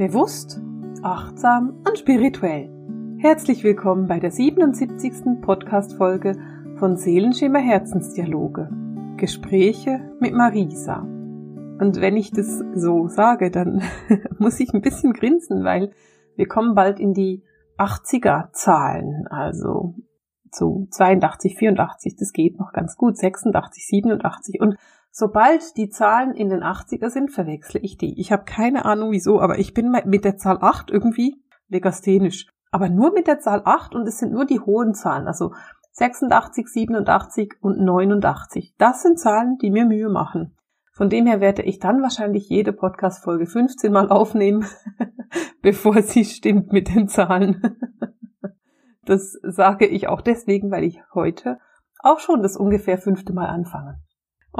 Bewusst, 0.00 0.58
achtsam 1.02 1.84
und 1.86 1.98
spirituell. 1.98 2.70
Herzlich 3.18 3.62
willkommen 3.64 4.08
bei 4.08 4.18
der 4.18 4.30
77. 4.30 5.42
Podcast-Folge 5.42 6.38
von 6.78 6.96
Seelenschimmer 6.96 7.58
Herzensdialoge. 7.58 8.70
Gespräche 9.18 10.10
mit 10.18 10.32
Marisa. 10.32 11.00
Und 11.00 12.00
wenn 12.00 12.16
ich 12.16 12.30
das 12.30 12.64
so 12.74 13.08
sage, 13.08 13.50
dann 13.50 13.82
muss 14.38 14.58
ich 14.58 14.72
ein 14.72 14.80
bisschen 14.80 15.12
grinsen, 15.12 15.64
weil 15.64 15.92
wir 16.34 16.48
kommen 16.48 16.74
bald 16.74 16.98
in 16.98 17.12
die 17.12 17.44
80er 17.76 18.52
Zahlen, 18.52 19.26
also 19.26 19.96
zu 20.50 20.88
82, 20.92 21.58
84, 21.58 22.16
das 22.16 22.32
geht 22.32 22.58
noch 22.58 22.72
ganz 22.72 22.96
gut, 22.96 23.18
86, 23.18 23.86
87 23.86 24.62
und 24.62 24.76
Sobald 25.10 25.76
die 25.76 25.88
Zahlen 25.88 26.34
in 26.34 26.50
den 26.50 26.62
80er 26.62 27.10
sind, 27.10 27.30
verwechsle 27.30 27.80
ich 27.80 27.98
die. 27.98 28.18
Ich 28.20 28.30
habe 28.30 28.44
keine 28.44 28.84
Ahnung 28.84 29.10
wieso, 29.10 29.40
aber 29.40 29.58
ich 29.58 29.74
bin 29.74 29.90
mit 30.04 30.24
der 30.24 30.36
Zahl 30.36 30.58
8 30.60 30.90
irgendwie 30.90 31.42
legasthenisch. 31.68 32.46
Aber 32.70 32.88
nur 32.88 33.12
mit 33.12 33.26
der 33.26 33.40
Zahl 33.40 33.62
8 33.64 33.94
und 33.94 34.06
es 34.06 34.18
sind 34.18 34.32
nur 34.32 34.44
die 34.44 34.60
hohen 34.60 34.94
Zahlen, 34.94 35.26
also 35.26 35.52
86, 35.92 36.68
87 36.68 37.54
und 37.60 37.80
89. 37.80 38.74
Das 38.78 39.02
sind 39.02 39.18
Zahlen, 39.18 39.58
die 39.58 39.70
mir 39.70 39.84
Mühe 39.84 40.08
machen. 40.08 40.56
Von 40.92 41.08
dem 41.08 41.26
her 41.26 41.40
werde 41.40 41.62
ich 41.62 41.78
dann 41.78 42.02
wahrscheinlich 42.02 42.48
jede 42.48 42.72
Podcast-Folge 42.72 43.46
15 43.46 43.92
Mal 43.92 44.10
aufnehmen, 44.10 44.66
bevor 45.62 46.02
sie 46.02 46.24
stimmt 46.24 46.72
mit 46.72 46.94
den 46.94 47.08
Zahlen. 47.08 47.76
Das 49.04 49.32
sage 49.42 49.86
ich 49.86 50.08
auch 50.08 50.20
deswegen, 50.20 50.70
weil 50.70 50.84
ich 50.84 51.00
heute 51.14 51.58
auch 51.98 52.20
schon 52.20 52.42
das 52.42 52.56
ungefähr 52.56 52.98
fünfte 52.98 53.32
Mal 53.32 53.46
anfange. 53.46 54.00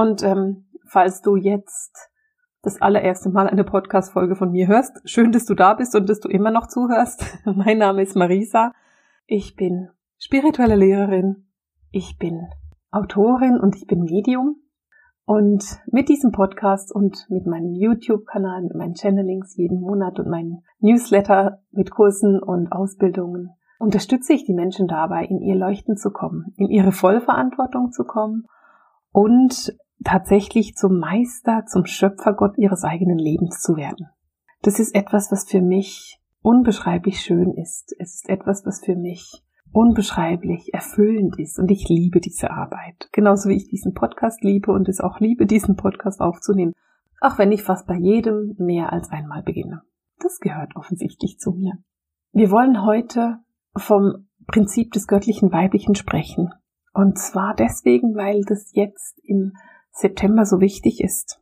Und 0.01 0.23
ähm, 0.23 0.65
falls 0.87 1.21
du 1.21 1.37
jetzt 1.37 1.95
das 2.63 2.81
allererste 2.81 3.29
Mal 3.29 3.49
eine 3.49 3.65
Podcast-Folge 3.65 4.35
von 4.35 4.51
mir 4.51 4.67
hörst, 4.67 4.99
schön, 5.05 5.31
dass 5.31 5.45
du 5.45 5.55
da 5.55 5.75
bist 5.75 5.95
und 5.95 6.09
dass 6.09 6.21
du 6.21 6.31
immer 6.31 6.51
noch 6.51 6.69
zuhörst. 6.69 7.23
mein 7.45 7.77
Name 7.77 8.01
ist 8.01 8.17
Marisa. 8.17 8.73
Ich 9.27 9.57
bin 9.57 9.91
spirituelle 10.17 10.77
Lehrerin. 10.77 11.51
Ich 11.91 12.17
bin 12.17 12.47
Autorin 12.91 13.61
und 13.61 13.77
ich 13.77 13.87
bin 13.87 14.05
Medium. 14.05 14.63
Und 15.27 15.83
mit 15.93 16.09
diesem 16.09 16.33
Podcast 16.33 16.95
und 16.95 17.27
mit 17.29 17.45
meinem 17.45 17.75
YouTube-Kanal, 17.75 18.63
mit 18.63 18.75
meinen 18.75 18.95
Channelings 18.95 19.55
jeden 19.59 19.83
Monat 19.83 20.19
und 20.19 20.31
meinen 20.31 20.63
Newsletter 20.79 21.61
mit 21.73 21.91
Kursen 21.91 22.43
und 22.43 22.73
Ausbildungen 22.73 23.51
unterstütze 23.79 24.33
ich 24.33 24.47
die 24.47 24.55
Menschen 24.55 24.89
dabei, 24.89 25.27
in 25.27 25.43
ihr 25.43 25.57
Leuchten 25.57 25.99
zu 25.99 26.11
kommen, 26.11 26.55
in 26.57 26.71
ihre 26.71 26.93
Vollverantwortung 26.93 27.93
zu 27.93 28.05
kommen 28.05 28.47
und 29.13 29.75
tatsächlich 30.05 30.77
zum 30.77 30.99
Meister, 30.99 31.65
zum 31.67 31.87
Schöpfergott 31.87 32.57
ihres 32.59 32.85
eigenen 32.85 33.19
Lebens 33.19 33.61
zu 33.61 33.77
werden. 33.77 34.09
Das 34.63 34.79
ist 34.79 34.95
etwas, 34.95 35.31
was 35.31 35.49
für 35.49 35.61
mich 35.61 36.19
unbeschreiblich 36.43 37.21
schön 37.21 37.53
ist. 37.55 37.95
Es 37.99 38.17
ist 38.17 38.29
etwas, 38.29 38.65
was 38.65 38.85
für 38.85 38.97
mich 38.97 39.43
unbeschreiblich 39.73 40.75
erfüllend 40.75 41.39
ist 41.39 41.59
und 41.59 41.71
ich 41.71 41.89
liebe 41.89 42.21
diese 42.21 42.51
Arbeit. 42.51 43.09
Genauso 43.13 43.49
wie 43.49 43.57
ich 43.57 43.69
diesen 43.69 43.95
Podcast 43.95 44.43
liebe 44.43 44.73
und 44.73 44.89
es 44.89 45.01
auch 45.01 45.21
liebe, 45.21 45.47
diesen 45.47 45.77
Podcast 45.77 46.21
aufzunehmen, 46.21 46.73
auch 47.21 47.39
wenn 47.39 47.53
ich 47.53 47.63
fast 47.63 47.87
bei 47.87 47.97
jedem 47.97 48.57
mehr 48.59 48.93
als 48.93 49.11
einmal 49.11 49.43
beginne. 49.43 49.83
Das 50.19 50.41
gehört 50.41 50.75
offensichtlich 50.77 51.39
zu 51.39 51.53
mir. 51.53 51.75
Wir 52.33 52.51
wollen 52.51 52.85
heute 52.85 53.39
vom 53.77 54.27
Prinzip 54.47 54.93
des 54.93 55.07
göttlichen 55.07 55.53
Weiblichen 55.53 55.95
sprechen 55.95 56.53
und 56.93 57.19
zwar 57.19 57.55
deswegen, 57.55 58.17
weil 58.17 58.43
das 58.45 58.73
jetzt 58.75 59.21
im 59.25 59.53
September 60.01 60.45
so 60.45 60.61
wichtig 60.61 61.01
ist. 61.03 61.41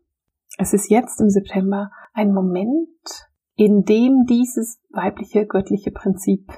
Es 0.58 0.72
ist 0.72 0.90
jetzt 0.90 1.20
im 1.20 1.30
September 1.30 1.90
ein 2.12 2.32
Moment, 2.32 2.88
in 3.54 3.84
dem 3.84 4.24
dieses 4.26 4.80
weibliche 4.90 5.46
göttliche 5.46 5.90
Prinzip 5.90 6.52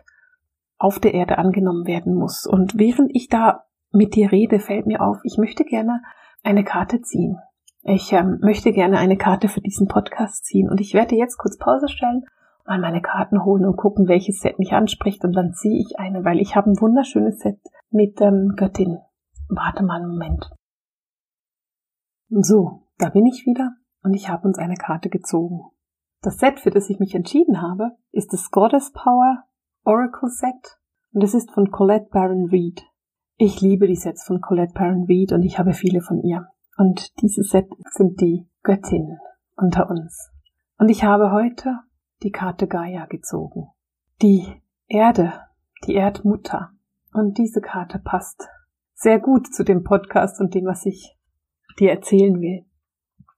auf 0.79 0.99
der 0.99 1.15
Erde 1.15 1.39
angenommen 1.39 1.87
werden 1.87 2.15
muss. 2.15 2.47
Und 2.47 2.79
während 2.79 3.15
ich 3.15 3.29
da 3.29 3.65
mit 3.93 4.15
dir 4.15 4.33
rede, 4.33 4.59
fällt 4.59 4.87
mir 4.87 5.03
auf, 5.03 5.19
ich 5.25 5.37
möchte 5.37 5.65
gerne 5.65 6.03
eine 6.43 6.65
Karte 6.65 7.03
ziehen. 7.03 7.39
Ich 7.83 8.13
ähm, 8.13 8.39
möchte 8.41 8.73
gerne 8.73 8.99
eine 8.99 9.17
Karte 9.17 9.49
für 9.49 9.61
diesen 9.61 9.89
Podcast 9.89 10.45
ziehen. 10.45 10.71
Und 10.71 10.81
ich 10.81 10.95
werde 10.95 11.17
jetzt 11.17 11.39
kurz 11.39 11.59
Pause 11.59 11.89
stellen, 11.89 12.25
mal 12.67 12.79
meine 12.79 13.03
Karten 13.03 13.45
holen 13.45 13.65
und 13.65 13.77
gucken, 13.77 14.09
welches 14.09 14.41
Set 14.41 14.59
mich 14.59 14.73
anspricht. 14.73 15.25
Und 15.25 15.35
dann 15.35 15.53
ziehe 15.53 15.79
ich 15.79 15.99
eine, 15.99 16.25
weil 16.25 16.39
ich 16.41 16.57
habe 16.57 16.71
ein 16.71 16.81
wunderschönes 16.81 17.41
Set 17.41 17.59
mit 17.91 18.21
ähm, 18.21 18.55
Göttin. 18.57 18.99
Warte 19.49 19.83
mal 19.83 20.01
einen 20.01 20.11
Moment. 20.11 20.51
So, 22.33 22.83
da 22.99 23.09
bin 23.09 23.27
ich 23.27 23.45
wieder 23.45 23.75
und 24.05 24.15
ich 24.15 24.29
habe 24.29 24.47
uns 24.47 24.57
eine 24.57 24.77
Karte 24.77 25.09
gezogen. 25.09 25.63
Das 26.23 26.39
Set, 26.39 26.61
für 26.61 26.71
das 26.71 26.89
ich 26.89 27.01
mich 27.01 27.17
entschieden 27.17 27.61
habe, 27.61 27.97
ist 28.13 28.33
das 28.33 28.53
Goddess 28.53 28.93
Power 28.93 29.45
Oracle 29.85 30.29
Set 30.29 30.79
und 31.13 31.25
es 31.25 31.35
ist 31.35 31.51
von 31.51 31.73
Colette 31.73 32.09
Baron 32.13 32.49
Reed. 32.49 32.85
Ich 33.37 33.61
liebe 33.61 33.89
die 33.89 33.97
Sets 33.97 34.23
von 34.25 34.41
Colette 34.41 34.75
Baron 34.75 35.07
Reed 35.09 35.33
und 35.33 35.43
ich 35.43 35.59
habe 35.59 35.73
viele 35.73 36.03
von 36.03 36.23
ihr. 36.23 36.47
Und 36.77 37.21
diese 37.21 37.43
Set 37.43 37.69
sind 37.91 38.21
die 38.21 38.47
Göttinnen 38.63 39.19
unter 39.57 39.91
uns. 39.91 40.31
Und 40.79 40.89
ich 40.89 41.03
habe 41.03 41.33
heute 41.33 41.81
die 42.23 42.31
Karte 42.31 42.69
Gaia 42.69 43.07
gezogen. 43.07 43.71
Die 44.23 44.63
Erde, 44.87 45.33
die 45.85 45.95
Erdmutter. 45.95 46.71
Und 47.13 47.39
diese 47.39 47.61
Karte 47.61 47.99
passt 47.99 48.49
sehr 48.95 49.19
gut 49.19 49.53
zu 49.53 49.65
dem 49.65 49.83
Podcast 49.83 50.41
und 50.41 50.55
dem, 50.55 50.67
was 50.67 50.87
ich 50.87 51.17
dir 51.79 51.91
erzählen 51.91 52.41
will. 52.41 52.65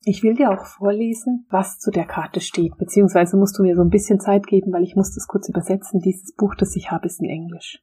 Ich 0.05 0.23
will 0.23 0.35
dir 0.35 0.51
auch 0.51 0.67
vorlesen, 0.67 1.47
was 1.49 1.79
zu 1.79 1.91
der 1.93 2.07
Karte 2.07 2.41
steht, 2.41 2.77
beziehungsweise 2.77 3.37
musst 3.37 3.59
du 3.59 3.63
mir 3.63 3.77
so 3.77 3.83
ein 3.83 3.91
bisschen 3.91 4.19
Zeit 4.19 4.47
geben, 4.47 4.73
weil 4.73 4.83
ich 4.83 4.97
muss 4.97 5.15
das 5.15 5.29
kurz 5.29 5.49
übersetzen. 5.49 6.01
Dieses 6.01 6.35
Buch, 6.35 6.55
das 6.57 6.75
ich 6.75 6.91
habe, 6.91 7.07
ist 7.07 7.21
in 7.21 7.29
Englisch. 7.29 7.81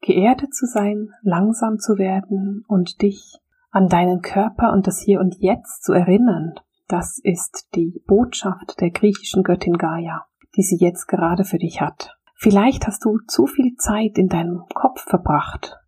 Geerdet 0.00 0.52
zu 0.52 0.66
sein, 0.66 1.10
langsam 1.22 1.78
zu 1.78 1.96
werden 1.96 2.64
und 2.66 3.02
dich 3.02 3.38
an 3.70 3.88
deinen 3.88 4.20
Körper 4.20 4.72
und 4.72 4.86
das 4.86 5.00
Hier 5.00 5.20
und 5.20 5.36
Jetzt 5.38 5.84
zu 5.84 5.92
erinnern, 5.92 6.54
das 6.88 7.18
ist 7.22 7.68
die 7.74 8.02
Botschaft 8.06 8.80
der 8.80 8.90
griechischen 8.90 9.42
Göttin 9.42 9.78
Gaia, 9.78 10.26
die 10.56 10.62
sie 10.62 10.76
jetzt 10.76 11.06
gerade 11.06 11.44
für 11.44 11.58
dich 11.58 11.80
hat. 11.80 12.16
Vielleicht 12.34 12.86
hast 12.86 13.04
du 13.04 13.18
zu 13.26 13.46
viel 13.46 13.76
Zeit 13.76 14.18
in 14.18 14.28
deinem 14.28 14.64
Kopf 14.74 15.02
verbracht. 15.02 15.78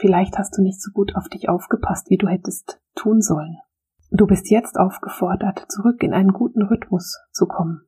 Vielleicht 0.00 0.38
hast 0.38 0.56
du 0.56 0.62
nicht 0.62 0.80
so 0.80 0.92
gut 0.92 1.14
auf 1.14 1.28
dich 1.28 1.50
aufgepasst, 1.50 2.08
wie 2.08 2.16
du 2.16 2.26
hättest 2.26 2.80
tun 2.94 3.20
sollen. 3.20 3.58
Du 4.10 4.26
bist 4.26 4.50
jetzt 4.50 4.78
aufgefordert, 4.78 5.66
zurück 5.68 6.02
in 6.02 6.14
einen 6.14 6.32
guten 6.32 6.62
Rhythmus 6.62 7.20
zu 7.32 7.46
kommen. 7.46 7.82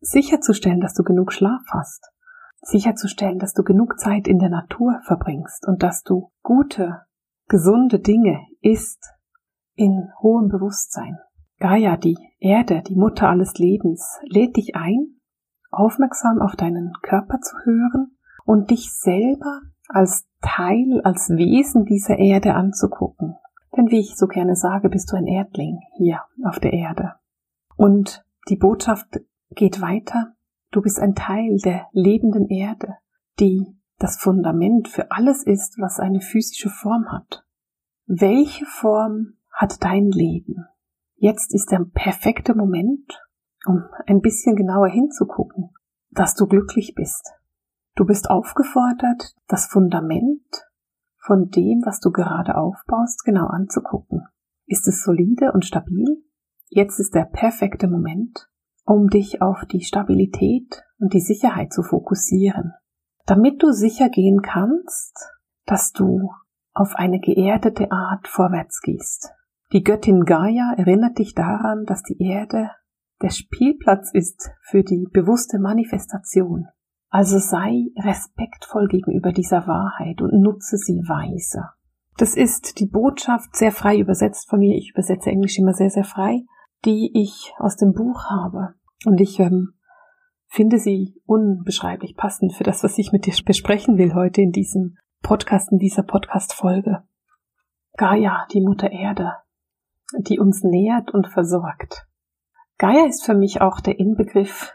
Sicherzustellen, 0.00 0.80
dass 0.80 0.92
du 0.92 1.02
genug 1.02 1.32
Schlaf 1.32 1.62
hast. 1.70 2.12
Sicherzustellen, 2.60 3.38
dass 3.38 3.54
du 3.54 3.62
genug 3.62 3.98
Zeit 3.98 4.28
in 4.28 4.38
der 4.38 4.50
Natur 4.50 5.00
verbringst 5.04 5.66
und 5.66 5.82
dass 5.82 6.02
du 6.02 6.30
gute, 6.42 7.00
gesunde 7.48 7.98
Dinge 7.98 8.40
isst 8.60 9.14
in 9.74 10.10
hohem 10.20 10.48
Bewusstsein. 10.48 11.18
Gaia, 11.60 11.96
die 11.96 12.18
Erde, 12.38 12.82
die 12.86 12.94
Mutter 12.94 13.30
alles 13.30 13.54
Lebens, 13.54 14.20
lädt 14.22 14.58
dich 14.58 14.76
ein, 14.76 15.18
aufmerksam 15.70 16.42
auf 16.42 16.56
deinen 16.56 16.92
Körper 17.00 17.40
zu 17.40 17.56
hören 17.64 18.18
und 18.44 18.70
dich 18.70 18.92
selber 18.92 19.62
als 19.88 20.26
Teil, 20.40 21.00
als 21.02 21.30
Wesen 21.30 21.84
dieser 21.84 22.18
Erde 22.18 22.54
anzugucken. 22.54 23.36
Denn 23.76 23.90
wie 23.90 24.00
ich 24.00 24.16
so 24.16 24.26
gerne 24.26 24.54
sage, 24.54 24.88
bist 24.88 25.10
du 25.12 25.16
ein 25.16 25.26
Erdling 25.26 25.80
hier 25.96 26.20
auf 26.44 26.58
der 26.58 26.72
Erde. 26.72 27.14
Und 27.76 28.24
die 28.48 28.56
Botschaft 28.56 29.20
geht 29.50 29.80
weiter. 29.80 30.34
Du 30.70 30.82
bist 30.82 30.98
ein 30.98 31.14
Teil 31.14 31.58
der 31.64 31.86
lebenden 31.92 32.48
Erde, 32.48 32.96
die 33.40 33.66
das 33.98 34.16
Fundament 34.16 34.88
für 34.88 35.10
alles 35.10 35.44
ist, 35.44 35.78
was 35.78 35.98
eine 35.98 36.20
physische 36.20 36.70
Form 36.70 37.10
hat. 37.10 37.44
Welche 38.06 38.64
Form 38.66 39.34
hat 39.50 39.82
dein 39.82 40.10
Leben? 40.10 40.66
Jetzt 41.16 41.52
ist 41.52 41.72
der 41.72 41.84
perfekte 41.92 42.54
Moment, 42.54 43.20
um 43.66 43.84
ein 44.06 44.20
bisschen 44.20 44.54
genauer 44.54 44.88
hinzugucken, 44.88 45.70
dass 46.10 46.34
du 46.34 46.46
glücklich 46.46 46.94
bist. 46.94 47.32
Du 47.98 48.04
bist 48.04 48.30
aufgefordert, 48.30 49.34
das 49.48 49.66
Fundament 49.66 50.68
von 51.18 51.48
dem, 51.48 51.82
was 51.84 51.98
du 51.98 52.12
gerade 52.12 52.56
aufbaust, 52.56 53.24
genau 53.24 53.48
anzugucken. 53.48 54.22
Ist 54.66 54.86
es 54.86 55.02
solide 55.02 55.50
und 55.50 55.64
stabil? 55.64 56.22
Jetzt 56.68 57.00
ist 57.00 57.16
der 57.16 57.24
perfekte 57.24 57.88
Moment, 57.88 58.48
um 58.84 59.08
dich 59.08 59.42
auf 59.42 59.64
die 59.64 59.80
Stabilität 59.80 60.84
und 61.00 61.12
die 61.12 61.20
Sicherheit 61.20 61.72
zu 61.72 61.82
fokussieren, 61.82 62.72
damit 63.26 63.64
du 63.64 63.72
sicher 63.72 64.10
gehen 64.10 64.42
kannst, 64.42 65.18
dass 65.66 65.90
du 65.90 66.30
auf 66.74 66.94
eine 66.94 67.18
geerdete 67.18 67.90
Art 67.90 68.28
vorwärts 68.28 68.80
gehst. 68.80 69.32
Die 69.72 69.82
Göttin 69.82 70.24
Gaia 70.24 70.72
erinnert 70.76 71.18
dich 71.18 71.34
daran, 71.34 71.84
dass 71.84 72.04
die 72.04 72.22
Erde 72.22 72.70
der 73.22 73.30
Spielplatz 73.30 74.12
ist 74.12 74.52
für 74.62 74.84
die 74.84 75.08
bewusste 75.12 75.58
Manifestation. 75.58 76.68
Also 77.10 77.38
sei 77.38 77.86
respektvoll 77.96 78.86
gegenüber 78.88 79.32
dieser 79.32 79.66
Wahrheit 79.66 80.20
und 80.20 80.40
nutze 80.40 80.76
sie 80.76 81.00
weise. 81.08 81.70
Das 82.18 82.34
ist 82.34 82.80
die 82.80 82.86
Botschaft 82.86 83.56
sehr 83.56 83.72
frei 83.72 83.98
übersetzt 83.98 84.50
von 84.50 84.58
mir. 84.58 84.76
Ich 84.76 84.90
übersetze 84.90 85.30
Englisch 85.30 85.58
immer 85.58 85.72
sehr, 85.72 85.90
sehr 85.90 86.04
frei, 86.04 86.42
die 86.84 87.10
ich 87.14 87.54
aus 87.58 87.76
dem 87.76 87.92
Buch 87.92 88.24
habe. 88.24 88.74
Und 89.06 89.20
ich 89.20 89.38
ähm, 89.38 89.74
finde 90.48 90.78
sie 90.78 91.14
unbeschreiblich 91.24 92.16
passend 92.16 92.54
für 92.54 92.64
das, 92.64 92.82
was 92.82 92.98
ich 92.98 93.12
mit 93.12 93.24
dir 93.24 93.34
besprechen 93.44 93.96
will 93.96 94.14
heute 94.14 94.42
in 94.42 94.50
diesem 94.50 94.96
Podcast, 95.22 95.72
in 95.72 95.78
dieser 95.78 96.02
Podcast-Folge. 96.02 97.04
Gaia, 97.96 98.46
die 98.52 98.60
Mutter 98.60 98.90
Erde, 98.90 99.34
die 100.18 100.38
uns 100.38 100.62
nährt 100.62 101.12
und 101.12 101.28
versorgt. 101.28 102.06
Gaia 102.78 103.06
ist 103.06 103.24
für 103.24 103.34
mich 103.34 103.60
auch 103.60 103.80
der 103.80 103.98
Inbegriff 103.98 104.72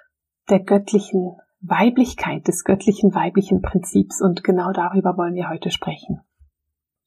der 0.49 0.59
göttlichen 0.59 1.37
Weiblichkeit, 1.63 2.47
des 2.47 2.65
göttlichen 2.65 3.15
weiblichen 3.15 3.61
Prinzips 3.61 4.21
und 4.21 4.43
genau 4.43 4.71
darüber 4.73 5.17
wollen 5.17 5.33
wir 5.33 5.49
heute 5.49 5.71
sprechen. 5.71 6.21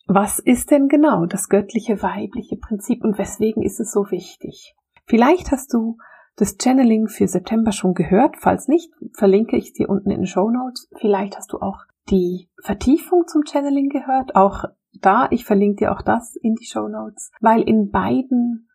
Was 0.07 0.39
ist 0.39 0.71
denn 0.71 0.89
genau 0.89 1.27
das 1.27 1.49
göttliche 1.49 2.03
weibliche 2.03 2.57
Prinzip 2.57 3.05
und 3.05 3.19
weswegen 3.19 3.63
ist 3.63 3.81
es 3.81 3.93
so 3.93 4.11
wichtig? 4.11 4.75
Vielleicht 5.05 5.53
hast 5.53 5.75
du 5.75 5.99
das 6.37 6.57
Channeling 6.61 7.09
für 7.09 7.29
September 7.29 7.73
schon 7.73 7.95
gehört. 7.95 8.37
Falls 8.39 8.69
nicht, 8.69 8.93
verlinke 9.15 9.57
ich 9.57 9.73
dir 9.73 9.89
unten 9.89 10.11
in 10.11 10.21
den 10.21 10.27
Show 10.27 10.51
Notes. 10.51 10.89
Vielleicht 10.97 11.37
hast 11.37 11.53
du 11.53 11.59
auch 11.59 11.81
die 12.09 12.49
Vertiefung 12.63 13.27
zum 13.27 13.43
Channeling 13.45 13.89
gehört. 13.89 14.37
Auch 14.37 14.65
da, 14.93 15.29
ich 15.31 15.45
verlinke 15.45 15.85
dir 15.85 15.93
auch 15.93 16.03
das 16.03 16.37
in 16.37 16.55
die 16.55 16.67
Show 16.67 16.89
Notes, 16.89 17.31
weil 17.41 17.63
in 17.63 17.91
beiden 17.91 18.69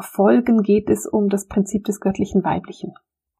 Folgen 0.00 0.62
geht 0.62 0.88
es 0.90 1.06
um 1.06 1.28
das 1.28 1.46
Prinzip 1.46 1.84
des 1.84 2.00
göttlichen 2.00 2.44
Weiblichen. 2.44 2.94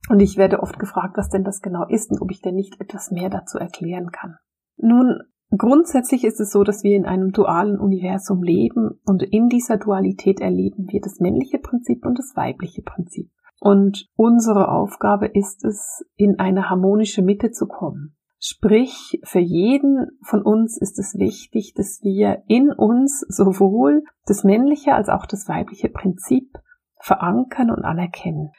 Und 0.08 0.20
ich 0.20 0.37
werde 0.37 0.62
oft 0.62 0.78
gefragt, 0.78 1.16
was 1.16 1.28
denn 1.28 1.44
das 1.44 1.60
genau 1.60 1.87
ist 1.88 2.10
und 2.10 2.20
ob 2.22 2.31
ich 2.31 2.40
denn 2.40 2.55
nicht 2.55 2.81
etwas 2.81 3.10
mehr 3.10 3.28
dazu 3.28 3.58
erklären 3.58 4.10
kann. 4.10 4.37
Nun, 4.76 5.20
grundsätzlich 5.50 6.25
ist 6.25 6.40
es 6.40 6.50
so, 6.50 6.64
dass 6.64 6.82
wir 6.82 6.96
in 6.96 7.05
einem 7.05 7.32
dualen 7.32 7.78
Universum 7.78 8.43
leben 8.43 9.00
und 9.05 9.22
in 9.22 9.49
dieser 9.49 9.76
Dualität 9.76 10.40
erleben 10.40 10.87
wir 10.90 11.00
das 11.00 11.20
männliche 11.20 11.58
Prinzip 11.58 12.06
und 12.06 12.19
das 12.19 12.32
weibliche 12.37 12.82
Prinzip. 12.82 13.31
Und 13.60 14.06
unsere 14.14 14.69
Aufgabe 14.69 15.26
ist 15.26 15.64
es, 15.64 16.05
in 16.16 16.38
eine 16.38 16.70
harmonische 16.70 17.22
Mitte 17.22 17.50
zu 17.50 17.66
kommen. 17.66 18.14
Sprich, 18.40 19.20
für 19.25 19.40
jeden 19.40 20.06
von 20.22 20.43
uns 20.43 20.81
ist 20.81 20.99
es 21.00 21.19
wichtig, 21.19 21.75
dass 21.75 22.00
wir 22.02 22.44
in 22.46 22.70
uns 22.70 23.26
sowohl 23.28 24.04
das 24.26 24.44
männliche 24.44 24.94
als 24.94 25.08
auch 25.08 25.26
das 25.26 25.49
weibliche 25.49 25.88
Prinzip 25.88 26.56
verankern 27.00 27.70
und 27.72 27.84
anerkennen. 27.84 28.52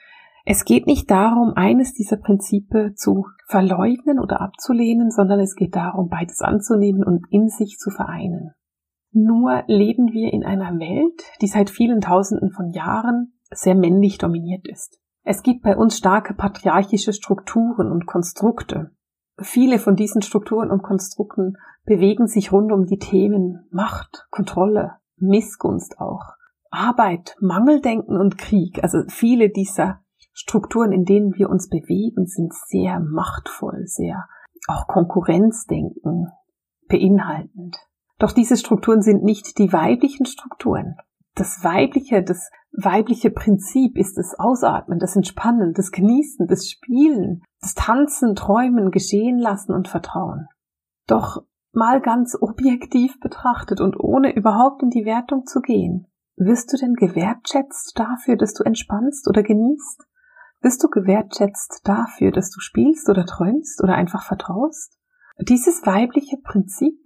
Es 0.51 0.65
geht 0.65 0.87
nicht 0.87 1.11
darum, 1.11 1.53
eines 1.55 1.93
dieser 1.93 2.17
Prinzipe 2.17 2.95
zu 2.95 3.27
verleugnen 3.45 4.17
oder 4.19 4.41
abzulehnen, 4.41 5.11
sondern 5.11 5.39
es 5.39 5.53
geht 5.53 5.75
darum, 5.75 6.09
beides 6.09 6.41
anzunehmen 6.41 7.03
und 7.03 7.23
in 7.29 7.49
sich 7.49 7.77
zu 7.77 7.91
vereinen. 7.91 8.55
Nur 9.11 9.63
leben 9.67 10.11
wir 10.11 10.33
in 10.33 10.43
einer 10.43 10.79
Welt, 10.79 11.21
die 11.41 11.45
seit 11.45 11.69
vielen 11.69 12.01
Tausenden 12.01 12.49
von 12.49 12.71
Jahren 12.71 13.33
sehr 13.51 13.75
männlich 13.75 14.17
dominiert 14.17 14.67
ist. 14.67 14.99
Es 15.21 15.43
gibt 15.43 15.61
bei 15.61 15.77
uns 15.77 15.95
starke 15.95 16.33
patriarchische 16.33 17.13
Strukturen 17.13 17.91
und 17.91 18.07
Konstrukte. 18.07 18.89
Viele 19.39 19.77
von 19.77 19.95
diesen 19.95 20.23
Strukturen 20.23 20.71
und 20.71 20.81
Konstrukten 20.81 21.57
bewegen 21.85 22.25
sich 22.25 22.51
rund 22.51 22.71
um 22.71 22.87
die 22.87 22.97
Themen 22.97 23.67
Macht, 23.69 24.25
Kontrolle, 24.31 24.93
Missgunst 25.15 25.99
auch, 25.99 26.23
Arbeit, 26.71 27.35
Mangeldenken 27.39 28.17
und 28.17 28.39
Krieg. 28.39 28.81
Also 28.81 29.03
viele 29.09 29.51
dieser 29.51 30.01
Strukturen, 30.41 30.93
in 30.93 31.03
denen 31.03 31.35
wir 31.35 31.49
uns 31.49 31.67
bewegen, 31.67 32.25
sind 32.25 32.53
sehr 32.53 33.01
machtvoll, 33.01 33.81
sehr 33.87 34.29
auch 34.69 34.87
Konkurrenzdenken 34.87 36.31
beinhaltend. 36.87 37.75
Doch 38.19 38.31
diese 38.31 38.55
Strukturen 38.55 39.01
sind 39.01 39.21
nicht 39.21 39.57
die 39.57 39.73
weiblichen 39.73 40.25
Strukturen. 40.25 40.95
Das 41.35 41.61
weibliche, 41.65 42.23
das 42.23 42.51
weibliche 42.71 43.31
Prinzip 43.31 43.97
ist 43.97 44.17
das 44.17 44.33
Ausatmen, 44.39 44.97
das 44.97 45.17
Entspannen, 45.17 45.73
das 45.73 45.91
Genießen, 45.91 46.47
das 46.47 46.69
Spielen, 46.69 47.43
das 47.59 47.75
Tanzen, 47.75 48.33
Träumen, 48.35 48.91
Geschehen 48.91 49.39
lassen 49.39 49.73
und 49.73 49.89
Vertrauen. 49.89 50.47
Doch 51.05 51.43
mal 51.73 51.99
ganz 51.99 52.37
objektiv 52.39 53.19
betrachtet 53.19 53.81
und 53.81 53.99
ohne 53.99 54.33
überhaupt 54.33 54.83
in 54.83 54.89
die 54.89 55.03
Wertung 55.03 55.45
zu 55.45 55.59
gehen, 55.59 56.07
wirst 56.37 56.71
du 56.71 56.77
denn 56.77 56.93
gewertschätzt 56.93 57.99
dafür, 57.99 58.37
dass 58.37 58.53
du 58.53 58.63
entspannst 58.63 59.27
oder 59.27 59.43
genießt? 59.43 60.08
Wirst 60.61 60.83
du 60.83 60.89
gewertschätzt 60.89 61.81
dafür, 61.85 62.31
dass 62.31 62.49
du 62.51 62.59
spielst 62.59 63.09
oder 63.09 63.25
träumst 63.25 63.81
oder 63.81 63.95
einfach 63.95 64.23
vertraust? 64.23 64.97
Dieses 65.39 65.85
weibliche 65.85 66.37
Prinzip 66.43 66.99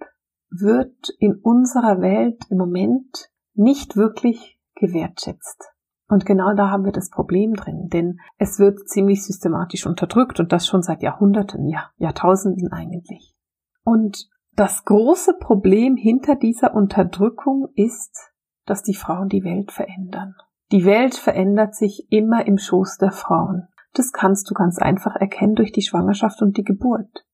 wird 0.50 1.10
in 1.20 1.36
unserer 1.36 2.02
Welt 2.02 2.44
im 2.50 2.58
Moment 2.58 3.30
nicht 3.54 3.96
wirklich 3.96 4.60
gewertschätzt. 4.76 5.72
Und 6.08 6.26
genau 6.26 6.54
da 6.56 6.70
haben 6.70 6.86
wir 6.86 6.92
das 6.92 7.10
Problem 7.10 7.54
drin, 7.54 7.90
denn 7.92 8.18
es 8.38 8.60
wird 8.60 8.88
ziemlich 8.88 9.24
systematisch 9.24 9.86
unterdrückt 9.86 10.40
und 10.40 10.52
das 10.52 10.68
schon 10.68 10.82
seit 10.82 11.02
Jahrhunderten, 11.02 11.68
ja, 11.68 11.92
Jahrtausenden 11.98 12.72
eigentlich. 12.72 13.36
Und 13.84 14.28
das 14.56 14.84
große 14.86 15.36
Problem 15.40 15.96
hinter 15.96 16.36
dieser 16.36 16.76
Unterdrückung 16.76 17.70
ist, 17.76 18.32
dass 18.66 18.84
die 18.84 18.94
Frauen 18.94 19.30
die 19.30 19.44
Welt 19.44 19.72
verändern. 19.72 20.36
Die 20.72 20.86
Welt 20.86 21.16
verändert 21.16 21.76
sich 21.76 22.08
immer 22.10 22.48
im 22.48 22.58
Schoß 22.58 22.98
der 22.98 23.12
Frauen. 23.12 23.68
Das 23.94 24.12
kannst 24.12 24.50
du 24.50 24.54
ganz 24.54 24.80
einfach 24.80 25.16
erkennen 25.16 25.56
durch 25.56 25.72
die 25.72 25.84
Schwangerschaft 25.84 26.42
und 26.42 26.58
die 26.58 26.64
Geburt. 26.64 27.26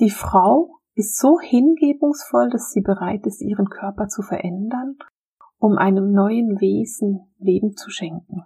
Die 0.00 0.10
Frau 0.10 0.78
ist 0.94 1.18
so 1.18 1.38
hingebungsvoll, 1.40 2.48
dass 2.50 2.70
sie 2.70 2.80
bereit 2.80 3.26
ist, 3.26 3.42
ihren 3.42 3.68
Körper 3.68 4.08
zu 4.08 4.22
verändern 4.22 4.96
um 5.64 5.78
einem 5.78 6.12
neuen 6.12 6.60
Wesen 6.60 7.32
Leben 7.38 7.74
zu 7.74 7.88
schenken. 7.88 8.44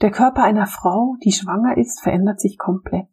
Der 0.00 0.12
Körper 0.12 0.44
einer 0.44 0.66
Frau, 0.66 1.16
die 1.24 1.32
schwanger 1.32 1.76
ist, 1.76 2.00
verändert 2.00 2.40
sich 2.40 2.56
komplett. 2.56 3.10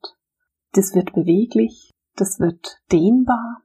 Das 0.73 0.93
wird 0.93 1.13
beweglich, 1.13 1.89
das 2.15 2.39
wird 2.39 2.77
dehnbar. 2.91 3.63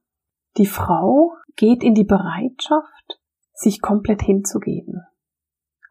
Die 0.56 0.64
Frau 0.64 1.34
geht 1.56 1.82
in 1.82 1.92
die 1.92 2.04
Bereitschaft, 2.04 3.20
sich 3.52 3.82
komplett 3.82 4.22
hinzugeben, 4.22 5.02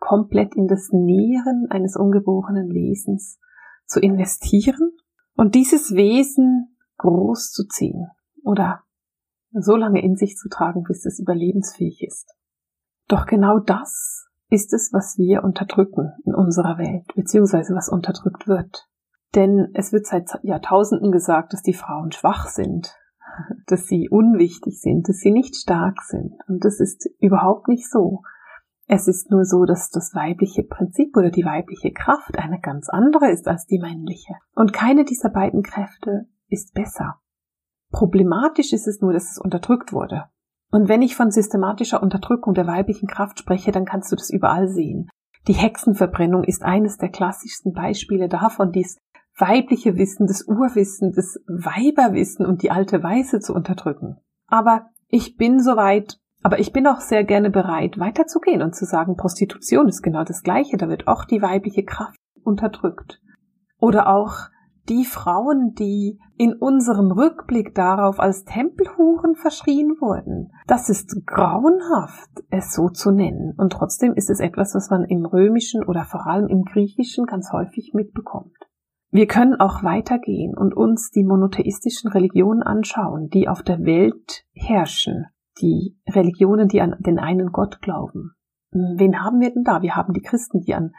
komplett 0.04 0.54
in 0.56 0.68
das 0.68 0.90
Nähren 0.92 1.68
eines 1.70 1.96
ungeborenen 1.96 2.74
Wesens 2.74 3.40
zu 3.86 4.02
investieren 4.02 4.92
und 5.36 5.56
dieses 5.56 5.96
Wesen 5.96 6.76
groß 6.98 7.52
zu 7.52 7.66
ziehen 7.68 8.10
oder 8.44 8.82
so 9.54 9.78
lange 9.78 10.04
in 10.04 10.18
sich 10.18 10.36
zu 10.36 10.50
tragen, 10.50 10.84
bis 10.84 11.06
es 11.06 11.20
überlebensfähig 11.20 12.04
ist. 12.06 12.36
Doch 13.08 13.26
genau 13.26 13.60
das 13.60 14.28
ist 14.50 14.74
es, 14.74 14.92
was 14.92 15.18
wir 15.18 15.42
unterdrücken 15.42 16.12
in 16.26 16.36
unserer 16.36 16.78
Welt, 16.78 17.06
beziehungsweise 17.16 17.74
was 17.74 17.88
unterdrückt 17.88 18.46
wird. 18.46 18.90
Denn 19.36 19.70
es 19.74 19.94
wird 19.94 20.06
seit 20.06 20.38
Jahrtausenden 20.44 21.14
gesagt, 21.14 21.54
dass 21.54 21.62
die 21.62 21.74
Frauen 21.74 22.12
schwach 22.12 22.50
sind, 22.50 22.94
dass 23.68 23.88
sie 23.88 24.10
unwichtig 24.10 24.82
sind, 24.82 25.08
dass 25.08 25.20
sie 25.20 25.32
nicht 25.32 25.56
stark 25.56 26.02
sind. 26.02 26.34
Und 26.50 26.66
das 26.66 26.82
ist 26.82 27.10
überhaupt 27.22 27.70
nicht 27.70 27.90
so. 27.90 28.22
Es 28.88 29.08
ist 29.08 29.32
nur 29.32 29.46
so, 29.46 29.66
dass 29.66 29.90
das 29.90 30.14
weibliche 30.14 30.64
Prinzip 30.64 31.16
oder 31.16 31.30
die 31.30 31.46
weibliche 31.46 31.92
Kraft 31.92 32.38
eine 32.38 32.60
ganz 32.60 32.90
andere 32.90 33.32
ist 33.32 33.48
als 33.48 33.66
die 33.66 33.80
männliche. 33.80 34.34
Und 34.56 34.74
keine 34.74 35.06
dieser 35.06 35.30
beiden 35.30 35.64
Kräfte 35.64 36.28
ist 36.50 36.74
besser. 36.74 37.20
Problematisch 37.92 38.74
ist 38.74 38.88
es 38.88 39.02
nur, 39.02 39.14
dass 39.14 39.32
es 39.32 39.38
unterdrückt 39.38 39.94
wurde. 39.94 40.26
Und 40.72 40.90
wenn 40.90 41.02
ich 41.02 41.16
von 41.16 41.32
systematischer 41.32 42.02
Unterdrückung 42.02 42.56
der 42.56 42.68
weiblichen 42.68 43.08
Kraft 43.08 43.40
spreche, 43.40 43.72
dann 43.72 43.86
kannst 43.86 44.12
du 44.12 44.16
das 44.16 44.30
überall 44.30 44.68
sehen. 44.68 45.08
Die 45.48 45.54
Hexenverbrennung 45.54 46.44
ist 46.44 46.64
eines 46.64 46.98
der 46.98 47.10
klassischsten 47.10 47.74
Beispiele 47.74 48.28
davon, 48.28 48.72
dies 48.72 48.98
weibliche 49.38 49.98
Wissen, 49.98 50.28
das 50.28 50.48
Urwissen, 50.48 51.12
das 51.12 51.40
Weiberwissen 51.48 52.46
und 52.46 52.64
die 52.64 52.72
alte 52.72 53.04
Weise 53.04 53.40
zu 53.40 53.54
unterdrücken. 53.54 54.18
Aber 54.48 54.90
ich 55.08 55.38
bin 55.38 55.60
soweit, 55.60 56.20
aber 56.44 56.60
ich 56.60 56.74
bin 56.74 56.86
auch 56.88 57.00
sehr 57.00 57.24
gerne 57.24 57.50
bereit, 57.50 57.98
weiterzugehen 57.98 58.62
und 58.62 58.76
zu 58.76 58.86
sagen, 58.86 59.16
Prostitution 59.16 59.88
ist 59.88 60.02
genau 60.02 60.24
das 60.24 60.44
Gleiche, 60.44 60.78
da 60.78 60.90
wird 60.90 61.08
auch 61.08 61.26
die 61.26 61.42
weibliche 61.42 61.84
Kraft 61.84 62.20
unterdrückt. 62.44 63.22
Oder 63.80 64.08
auch 64.08 64.50
die 64.90 65.06
Frauen, 65.06 65.74
die 65.80 66.20
in 66.38 66.54
unserem 66.54 67.12
Rückblick 67.12 67.74
darauf 67.74 68.20
als 68.20 68.44
Tempelhuren 68.44 69.36
verschrien 69.36 69.96
wurden. 70.02 70.52
Das 70.68 70.90
ist 70.90 71.26
grauenhaft, 71.26 72.44
es 72.50 72.74
so 72.74 72.90
zu 72.90 73.12
nennen. 73.12 73.54
Und 73.58 73.72
trotzdem 73.72 74.14
ist 74.14 74.30
es 74.30 74.42
etwas, 74.42 74.76
was 74.76 74.90
man 74.90 75.06
im 75.06 75.26
Römischen 75.26 75.86
oder 75.86 76.04
vor 76.04 76.28
allem 76.28 76.48
im 76.48 76.64
Griechischen 76.64 77.26
ganz 77.26 77.52
häufig 77.54 77.94
mitbekommt. 77.94 78.58
Wir 79.12 79.28
können 79.28 79.60
auch 79.60 79.84
weitergehen 79.84 80.58
und 80.58 80.76
uns 80.76 81.12
die 81.12 81.24
monotheistischen 81.24 82.12
Religionen 82.12 82.64
anschauen, 82.64 83.30
die 83.30 83.48
auf 83.48 83.62
der 83.62 83.80
Welt 83.86 84.44
herrschen. 84.54 85.28
Die 85.62 85.98
Religionen, 86.08 86.68
die 86.68 86.82
an 86.82 86.96
den 87.00 87.20
einen 87.20 87.52
Gott 87.52 87.82
glauben. 87.82 88.32
Wen 88.72 89.24
haben 89.24 89.40
wir 89.40 89.54
denn 89.54 89.64
da? 89.64 89.82
Wir 89.82 89.96
haben 89.96 90.14
die 90.14 90.22
Christen, 90.22 90.62
die 90.62 90.74
an 90.74 90.94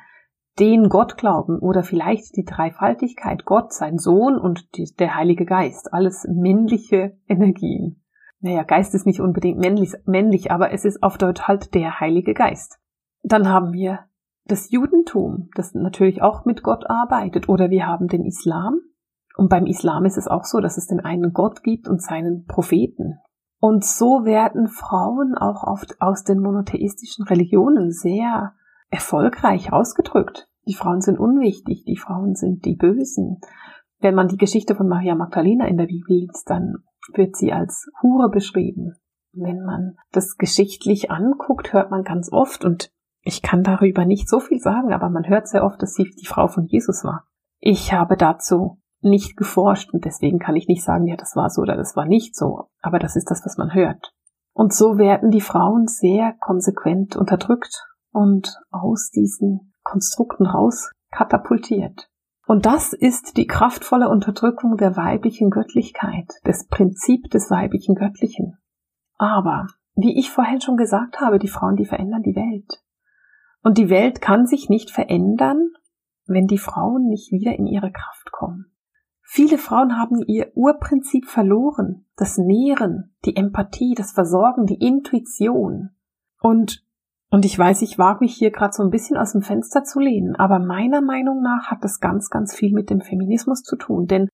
den 0.58 0.88
Gott 0.88 1.16
glauben 1.16 1.58
oder 1.58 1.82
vielleicht 1.82 2.36
die 2.36 2.44
Dreifaltigkeit, 2.44 3.44
Gott, 3.44 3.72
sein 3.72 3.98
Sohn 3.98 4.38
und 4.38 4.76
die, 4.76 4.88
der 4.98 5.16
Heilige 5.16 5.44
Geist, 5.44 5.92
alles 5.92 6.26
männliche 6.30 7.18
Energien. 7.26 8.02
Naja, 8.40 8.62
Geist 8.62 8.94
ist 8.94 9.06
nicht 9.06 9.20
unbedingt 9.20 9.58
männlich, 9.58 9.94
männlich, 10.04 10.52
aber 10.52 10.70
es 10.70 10.84
ist 10.84 11.02
auf 11.02 11.18
Deutsch 11.18 11.42
halt 11.42 11.74
der 11.74 11.98
Heilige 11.98 12.34
Geist. 12.34 12.78
Dann 13.22 13.48
haben 13.48 13.72
wir 13.72 14.00
das 14.46 14.70
Judentum, 14.70 15.48
das 15.56 15.74
natürlich 15.74 16.22
auch 16.22 16.44
mit 16.44 16.62
Gott 16.62 16.88
arbeitet, 16.88 17.48
oder 17.48 17.70
wir 17.70 17.86
haben 17.86 18.06
den 18.06 18.24
Islam 18.24 18.80
Und 19.36 19.48
beim 19.48 19.66
Islam 19.66 20.04
ist 20.04 20.16
es 20.16 20.28
auch 20.28 20.44
so, 20.44 20.60
dass 20.60 20.76
es 20.76 20.86
den 20.86 21.00
einen 21.00 21.32
Gott 21.32 21.62
gibt 21.62 21.88
und 21.88 22.00
seinen 22.00 22.44
Propheten. 22.44 23.18
Und 23.64 23.82
so 23.82 24.26
werden 24.26 24.68
Frauen 24.68 25.34
auch 25.38 25.64
oft 25.64 25.98
aus 25.98 26.22
den 26.22 26.38
monotheistischen 26.38 27.24
Religionen 27.24 27.92
sehr 27.92 28.52
erfolgreich 28.90 29.72
ausgedrückt. 29.72 30.50
Die 30.66 30.74
Frauen 30.74 31.00
sind 31.00 31.18
unwichtig, 31.18 31.82
die 31.86 31.96
Frauen 31.96 32.34
sind 32.34 32.66
die 32.66 32.76
Bösen. 32.76 33.40
Wenn 34.00 34.14
man 34.14 34.28
die 34.28 34.36
Geschichte 34.36 34.74
von 34.74 34.86
Maria 34.86 35.14
Magdalena 35.14 35.66
in 35.66 35.78
der 35.78 35.86
Bibel 35.86 36.14
liest, 36.14 36.50
dann 36.50 36.84
wird 37.14 37.36
sie 37.36 37.54
als 37.54 37.90
Hure 38.02 38.28
beschrieben. 38.28 38.96
Wenn 39.32 39.64
man 39.64 39.96
das 40.12 40.36
geschichtlich 40.36 41.10
anguckt, 41.10 41.72
hört 41.72 41.90
man 41.90 42.04
ganz 42.04 42.30
oft, 42.30 42.66
und 42.66 42.92
ich 43.22 43.40
kann 43.40 43.62
darüber 43.62 44.04
nicht 44.04 44.28
so 44.28 44.40
viel 44.40 44.58
sagen, 44.58 44.92
aber 44.92 45.08
man 45.08 45.26
hört 45.26 45.48
sehr 45.48 45.64
oft, 45.64 45.80
dass 45.80 45.94
sie 45.94 46.04
die 46.04 46.26
Frau 46.26 46.48
von 46.48 46.66
Jesus 46.66 47.02
war. 47.02 47.24
Ich 47.60 47.94
habe 47.94 48.18
dazu 48.18 48.82
nicht 49.04 49.36
geforscht 49.36 49.92
und 49.92 50.04
deswegen 50.04 50.38
kann 50.38 50.56
ich 50.56 50.68
nicht 50.68 50.82
sagen, 50.82 51.06
ja, 51.06 51.16
das 51.16 51.36
war 51.36 51.50
so 51.50 51.62
oder 51.62 51.76
das 51.76 51.96
war 51.96 52.06
nicht 52.06 52.34
so. 52.34 52.68
Aber 52.80 52.98
das 52.98 53.16
ist 53.16 53.30
das, 53.30 53.44
was 53.44 53.56
man 53.56 53.74
hört. 53.74 54.12
Und 54.52 54.72
so 54.72 54.98
werden 54.98 55.30
die 55.30 55.40
Frauen 55.40 55.86
sehr 55.86 56.34
konsequent 56.40 57.16
unterdrückt 57.16 57.86
und 58.12 58.56
aus 58.70 59.10
diesen 59.10 59.72
Konstrukten 59.82 60.46
raus 60.46 60.90
katapultiert. 61.10 62.08
Und 62.46 62.66
das 62.66 62.92
ist 62.92 63.36
die 63.36 63.46
kraftvolle 63.46 64.08
Unterdrückung 64.08 64.76
der 64.76 64.96
weiblichen 64.96 65.50
Göttlichkeit, 65.50 66.30
des 66.46 66.66
Prinzip 66.68 67.30
des 67.30 67.50
weiblichen 67.50 67.94
Göttlichen. 67.94 68.58
Aber, 69.16 69.66
wie 69.94 70.18
ich 70.18 70.30
vorhin 70.30 70.60
schon 70.60 70.76
gesagt 70.76 71.20
habe, 71.20 71.38
die 71.38 71.48
Frauen, 71.48 71.76
die 71.76 71.86
verändern 71.86 72.22
die 72.22 72.36
Welt. 72.36 72.82
Und 73.62 73.78
die 73.78 73.88
Welt 73.88 74.20
kann 74.20 74.46
sich 74.46 74.68
nicht 74.68 74.90
verändern, 74.90 75.70
wenn 76.26 76.46
die 76.46 76.58
Frauen 76.58 77.06
nicht 77.08 77.32
wieder 77.32 77.54
in 77.54 77.66
ihre 77.66 77.90
Kraft 77.90 78.30
kommen. 78.30 78.73
Viele 79.36 79.58
Frauen 79.58 79.98
haben 79.98 80.22
ihr 80.28 80.52
Urprinzip 80.54 81.26
verloren, 81.26 82.06
das 82.14 82.38
Nähren, 82.38 83.16
die 83.24 83.34
Empathie, 83.34 83.94
das 83.96 84.12
Versorgen, 84.12 84.64
die 84.64 84.76
Intuition. 84.76 85.90
Und 86.40 86.84
und 87.30 87.44
ich 87.44 87.58
weiß, 87.58 87.82
ich 87.82 87.98
wage 87.98 88.20
mich 88.20 88.36
hier 88.36 88.52
gerade 88.52 88.72
so 88.72 88.84
ein 88.84 88.90
bisschen 88.90 89.16
aus 89.16 89.32
dem 89.32 89.42
Fenster 89.42 89.82
zu 89.82 89.98
lehnen, 89.98 90.36
aber 90.36 90.60
meiner 90.60 91.00
Meinung 91.00 91.42
nach 91.42 91.66
hat 91.68 91.82
das 91.82 91.98
ganz, 91.98 92.30
ganz 92.30 92.54
viel 92.54 92.72
mit 92.72 92.90
dem 92.90 93.00
Feminismus 93.00 93.64
zu 93.64 93.74
tun. 93.74 94.06
Denn 94.06 94.28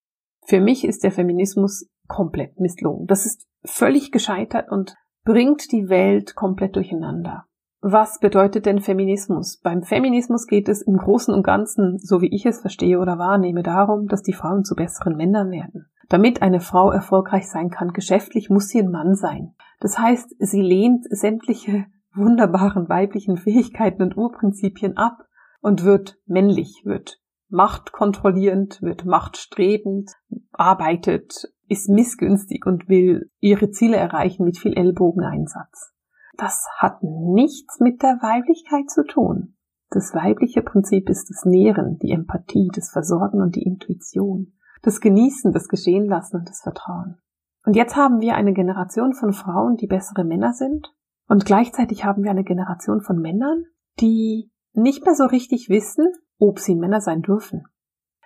für 0.44 0.60
mich 0.60 0.84
ist 0.84 1.02
der 1.02 1.12
Feminismus 1.12 1.88
komplett 2.06 2.60
misslungen. 2.60 3.06
Das 3.06 3.24
ist 3.24 3.46
völlig 3.64 4.12
gescheitert 4.12 4.70
und 4.70 4.96
bringt 5.24 5.72
die 5.72 5.88
Welt 5.88 6.34
komplett 6.34 6.76
durcheinander. 6.76 7.46
Was 7.82 8.20
bedeutet 8.20 8.66
denn 8.66 8.80
Feminismus? 8.80 9.56
Beim 9.56 9.82
Feminismus 9.82 10.46
geht 10.46 10.68
es 10.68 10.82
im 10.82 10.98
Großen 10.98 11.32
und 11.32 11.42
Ganzen, 11.42 11.98
so 11.98 12.20
wie 12.20 12.34
ich 12.34 12.44
es 12.44 12.60
verstehe 12.60 12.98
oder 12.98 13.18
wahrnehme, 13.18 13.62
darum, 13.62 14.06
dass 14.06 14.22
die 14.22 14.34
Frauen 14.34 14.64
zu 14.64 14.74
besseren 14.74 15.16
Männern 15.16 15.50
werden. 15.50 15.86
Damit 16.10 16.42
eine 16.42 16.60
Frau 16.60 16.90
erfolgreich 16.90 17.48
sein 17.48 17.70
kann, 17.70 17.92
geschäftlich 17.92 18.50
muss 18.50 18.68
sie 18.68 18.80
ein 18.80 18.90
Mann 18.90 19.14
sein. 19.14 19.54
Das 19.80 19.98
heißt, 19.98 20.34
sie 20.38 20.60
lehnt 20.60 21.06
sämtliche 21.08 21.86
wunderbaren 22.14 22.88
weiblichen 22.90 23.38
Fähigkeiten 23.38 24.02
und 24.02 24.16
Urprinzipien 24.16 24.98
ab 24.98 25.24
und 25.62 25.84
wird 25.84 26.18
männlich, 26.26 26.82
wird 26.84 27.18
machtkontrollierend, 27.48 28.82
wird 28.82 29.06
machtstrebend, 29.06 30.10
arbeitet, 30.52 31.50
ist 31.66 31.88
missgünstig 31.88 32.66
und 32.66 32.88
will 32.88 33.30
ihre 33.40 33.70
Ziele 33.70 33.96
erreichen 33.96 34.44
mit 34.44 34.58
viel 34.58 34.74
Ellbogeneinsatz. 34.74 35.94
Das 36.40 36.66
hat 36.78 37.02
nichts 37.02 37.80
mit 37.80 38.02
der 38.02 38.16
Weiblichkeit 38.22 38.88
zu 38.88 39.04
tun. 39.04 39.56
Das 39.90 40.14
weibliche 40.14 40.62
Prinzip 40.62 41.10
ist 41.10 41.28
das 41.28 41.44
Nähren, 41.44 41.98
die 41.98 42.12
Empathie, 42.12 42.70
das 42.74 42.90
Versorgen 42.90 43.42
und 43.42 43.56
die 43.56 43.62
Intuition, 43.64 44.54
das 44.80 45.02
Genießen, 45.02 45.52
das 45.52 45.68
Geschehen 45.68 46.06
lassen 46.06 46.38
und 46.38 46.48
das 46.48 46.62
Vertrauen. 46.62 47.18
Und 47.66 47.76
jetzt 47.76 47.94
haben 47.94 48.20
wir 48.20 48.36
eine 48.36 48.54
Generation 48.54 49.12
von 49.12 49.34
Frauen, 49.34 49.76
die 49.76 49.86
bessere 49.86 50.24
Männer 50.24 50.54
sind 50.54 50.90
und 51.28 51.44
gleichzeitig 51.44 52.06
haben 52.06 52.24
wir 52.24 52.30
eine 52.30 52.44
Generation 52.44 53.02
von 53.02 53.18
Männern, 53.18 53.64
die 54.00 54.50
nicht 54.72 55.04
mehr 55.04 55.14
so 55.14 55.26
richtig 55.26 55.68
wissen, 55.68 56.06
ob 56.38 56.58
sie 56.58 56.74
Männer 56.74 57.02
sein 57.02 57.20
dürfen. 57.20 57.64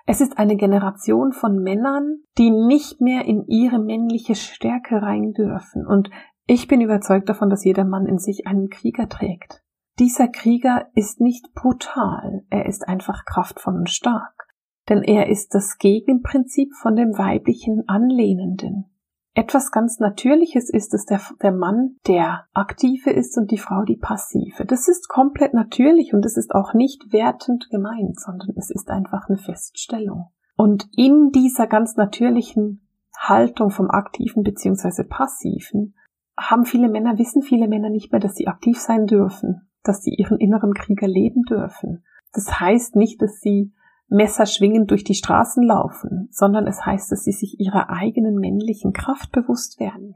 Es 0.06 0.20
ist 0.20 0.38
eine 0.38 0.54
Generation 0.54 1.32
von 1.32 1.58
Männern, 1.58 2.18
die 2.38 2.50
nicht 2.50 3.00
mehr 3.00 3.24
in 3.24 3.46
ihre 3.46 3.80
männliche 3.80 4.36
Stärke 4.36 5.02
rein 5.02 5.32
dürfen. 5.32 5.84
Und 5.84 6.10
ich 6.46 6.68
bin 6.68 6.80
überzeugt 6.80 7.28
davon, 7.28 7.50
dass 7.50 7.64
jeder 7.64 7.84
Mann 7.84 8.06
in 8.06 8.18
sich 8.18 8.46
einen 8.46 8.68
Krieger 8.68 9.08
trägt. 9.08 9.62
Dieser 9.98 10.28
Krieger 10.28 10.88
ist 10.94 11.20
nicht 11.20 11.54
brutal, 11.54 12.44
er 12.50 12.66
ist 12.66 12.86
einfach 12.88 13.24
kraftvoll 13.24 13.76
und 13.76 13.90
stark. 13.90 14.48
Denn 14.88 15.02
er 15.02 15.28
ist 15.28 15.54
das 15.54 15.78
Gegenprinzip 15.78 16.74
von 16.74 16.96
dem 16.96 17.16
weiblichen 17.16 17.88
Anlehnenden. 17.88 18.90
Etwas 19.36 19.72
ganz 19.72 19.98
Natürliches 19.98 20.70
ist 20.70 20.94
es 20.94 21.06
der, 21.06 21.20
der 21.42 21.52
Mann, 21.52 21.96
der 22.06 22.44
aktive 22.52 23.10
ist 23.10 23.36
und 23.36 23.50
die 23.50 23.58
Frau, 23.58 23.82
die 23.82 23.96
passive. 23.96 24.64
Das 24.64 24.86
ist 24.86 25.08
komplett 25.08 25.54
natürlich 25.54 26.12
und 26.12 26.24
es 26.24 26.36
ist 26.36 26.54
auch 26.54 26.74
nicht 26.74 27.12
wertend 27.12 27.68
gemeint, 27.70 28.20
sondern 28.20 28.54
es 28.56 28.70
ist 28.70 28.90
einfach 28.90 29.28
eine 29.28 29.38
Feststellung. 29.38 30.26
Und 30.56 30.88
in 30.96 31.30
dieser 31.32 31.66
ganz 31.66 31.96
natürlichen 31.96 32.86
Haltung 33.16 33.70
vom 33.70 33.90
aktiven 33.90 34.44
beziehungsweise 34.44 35.02
passiven 35.02 35.94
haben 36.36 36.64
viele 36.64 36.88
Männer, 36.88 37.18
wissen 37.18 37.42
viele 37.42 37.68
Männer 37.68 37.90
nicht 37.90 38.12
mehr, 38.12 38.20
dass 38.20 38.34
sie 38.34 38.48
aktiv 38.48 38.78
sein 38.78 39.06
dürfen, 39.06 39.68
dass 39.82 40.02
sie 40.02 40.14
ihren 40.14 40.38
inneren 40.38 40.74
Krieger 40.74 41.06
leben 41.06 41.42
dürfen. 41.42 42.04
Das 42.32 42.60
heißt 42.60 42.96
nicht, 42.96 43.22
dass 43.22 43.40
sie 43.40 43.72
messerschwingend 44.08 44.90
durch 44.90 45.04
die 45.04 45.14
Straßen 45.14 45.62
laufen, 45.62 46.28
sondern 46.30 46.66
es 46.66 46.84
heißt, 46.84 47.10
dass 47.10 47.24
sie 47.24 47.32
sich 47.32 47.58
ihrer 47.58 47.90
eigenen 47.90 48.36
männlichen 48.36 48.92
Kraft 48.92 49.32
bewusst 49.32 49.80
werden. 49.80 50.14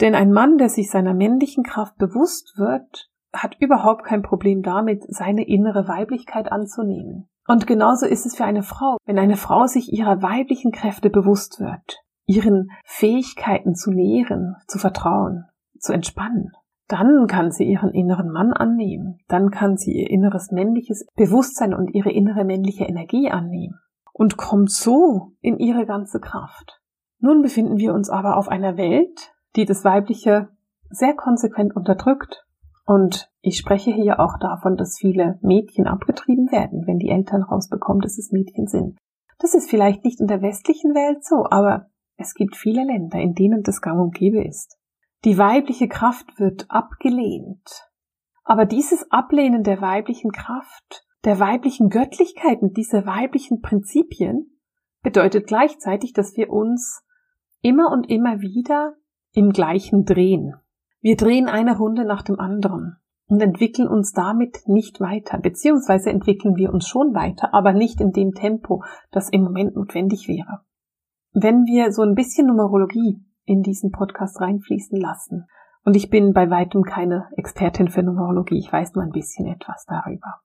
Denn 0.00 0.14
ein 0.14 0.32
Mann, 0.32 0.58
der 0.58 0.68
sich 0.68 0.90
seiner 0.90 1.14
männlichen 1.14 1.64
Kraft 1.64 1.96
bewusst 1.96 2.54
wird, 2.56 3.10
hat 3.32 3.56
überhaupt 3.60 4.04
kein 4.04 4.22
Problem 4.22 4.62
damit, 4.62 5.04
seine 5.08 5.46
innere 5.46 5.88
Weiblichkeit 5.88 6.50
anzunehmen. 6.50 7.28
Und 7.46 7.66
genauso 7.66 8.06
ist 8.06 8.26
es 8.26 8.36
für 8.36 8.44
eine 8.44 8.62
Frau. 8.62 8.96
Wenn 9.06 9.18
eine 9.18 9.36
Frau 9.36 9.66
sich 9.66 9.92
ihrer 9.92 10.22
weiblichen 10.22 10.70
Kräfte 10.70 11.10
bewusst 11.10 11.60
wird, 11.60 12.02
ihren 12.26 12.70
Fähigkeiten 12.84 13.74
zu 13.74 13.90
nähren, 13.90 14.56
zu 14.66 14.78
vertrauen, 14.78 15.46
zu 15.80 15.92
entspannen, 15.92 16.52
dann 16.88 17.26
kann 17.26 17.50
sie 17.50 17.64
ihren 17.64 17.90
inneren 17.90 18.30
Mann 18.30 18.52
annehmen, 18.52 19.18
dann 19.28 19.50
kann 19.50 19.76
sie 19.76 19.92
ihr 19.92 20.10
inneres 20.10 20.50
männliches 20.50 21.06
Bewusstsein 21.16 21.74
und 21.74 21.94
ihre 21.94 22.10
innere 22.10 22.44
männliche 22.44 22.84
Energie 22.84 23.30
annehmen 23.30 23.78
und 24.12 24.36
kommt 24.36 24.70
so 24.70 25.32
in 25.40 25.58
ihre 25.58 25.86
ganze 25.86 26.18
Kraft. 26.18 26.80
Nun 27.20 27.42
befinden 27.42 27.78
wir 27.78 27.94
uns 27.94 28.10
aber 28.10 28.36
auf 28.36 28.48
einer 28.48 28.76
Welt, 28.76 29.32
die 29.56 29.64
das 29.64 29.84
Weibliche 29.84 30.48
sehr 30.90 31.14
konsequent 31.14 31.74
unterdrückt. 31.74 32.44
Und 32.86 33.30
ich 33.42 33.58
spreche 33.58 33.92
hier 33.92 34.18
auch 34.18 34.38
davon, 34.38 34.76
dass 34.76 34.98
viele 34.98 35.38
Mädchen 35.42 35.86
abgetrieben 35.86 36.50
werden, 36.50 36.86
wenn 36.86 36.98
die 36.98 37.10
Eltern 37.10 37.42
rausbekommen, 37.42 38.00
dass 38.00 38.18
es 38.18 38.32
Mädchen 38.32 38.66
sind. 38.66 38.98
Das 39.38 39.54
ist 39.54 39.68
vielleicht 39.68 40.04
nicht 40.04 40.20
in 40.20 40.26
der 40.26 40.42
westlichen 40.42 40.94
Welt 40.94 41.24
so, 41.24 41.44
aber 41.50 41.90
es 42.16 42.34
gibt 42.34 42.56
viele 42.56 42.84
Länder, 42.84 43.20
in 43.20 43.34
denen 43.34 43.62
das 43.62 43.80
gang 43.80 44.00
und 44.00 44.14
gäbe 44.14 44.42
ist. 44.42 44.77
Die 45.24 45.36
weibliche 45.36 45.88
Kraft 45.88 46.38
wird 46.38 46.66
abgelehnt. 46.70 47.88
Aber 48.44 48.66
dieses 48.66 49.10
Ablehnen 49.10 49.62
der 49.62 49.80
weiblichen 49.80 50.30
Kraft, 50.30 51.04
der 51.24 51.40
weiblichen 51.40 51.88
Göttlichkeiten, 51.90 52.72
dieser 52.72 53.04
weiblichen 53.04 53.60
Prinzipien 53.60 54.60
bedeutet 55.02 55.46
gleichzeitig, 55.46 56.12
dass 56.12 56.36
wir 56.36 56.50
uns 56.50 57.04
immer 57.60 57.90
und 57.90 58.08
immer 58.08 58.40
wieder 58.40 58.94
im 59.32 59.50
gleichen 59.50 60.04
drehen. 60.04 60.54
Wir 61.00 61.16
drehen 61.16 61.48
eine 61.48 61.76
Runde 61.76 62.04
nach 62.04 62.22
dem 62.22 62.38
anderen 62.38 62.96
und 63.26 63.40
entwickeln 63.40 63.88
uns 63.88 64.12
damit 64.12 64.62
nicht 64.66 65.00
weiter, 65.00 65.38
beziehungsweise 65.38 66.10
entwickeln 66.10 66.56
wir 66.56 66.72
uns 66.72 66.88
schon 66.88 67.14
weiter, 67.14 67.52
aber 67.52 67.72
nicht 67.72 68.00
in 68.00 68.12
dem 68.12 68.32
Tempo, 68.32 68.82
das 69.10 69.28
im 69.28 69.42
Moment 69.42 69.76
notwendig 69.76 70.28
wäre. 70.28 70.62
Wenn 71.32 71.66
wir 71.66 71.92
so 71.92 72.02
ein 72.02 72.14
bisschen 72.14 72.46
Numerologie 72.46 73.22
in 73.48 73.62
diesen 73.62 73.90
Podcast 73.90 74.40
reinfließen 74.40 75.00
lassen. 75.00 75.46
Und 75.84 75.96
ich 75.96 76.10
bin 76.10 76.32
bei 76.32 76.50
weitem 76.50 76.82
keine 76.82 77.28
Expertin 77.36 77.88
für 77.88 78.02
Numerologie, 78.02 78.58
ich 78.58 78.72
weiß 78.72 78.94
nur 78.94 79.04
ein 79.04 79.10
bisschen 79.10 79.46
etwas 79.46 79.86
darüber. 79.86 80.40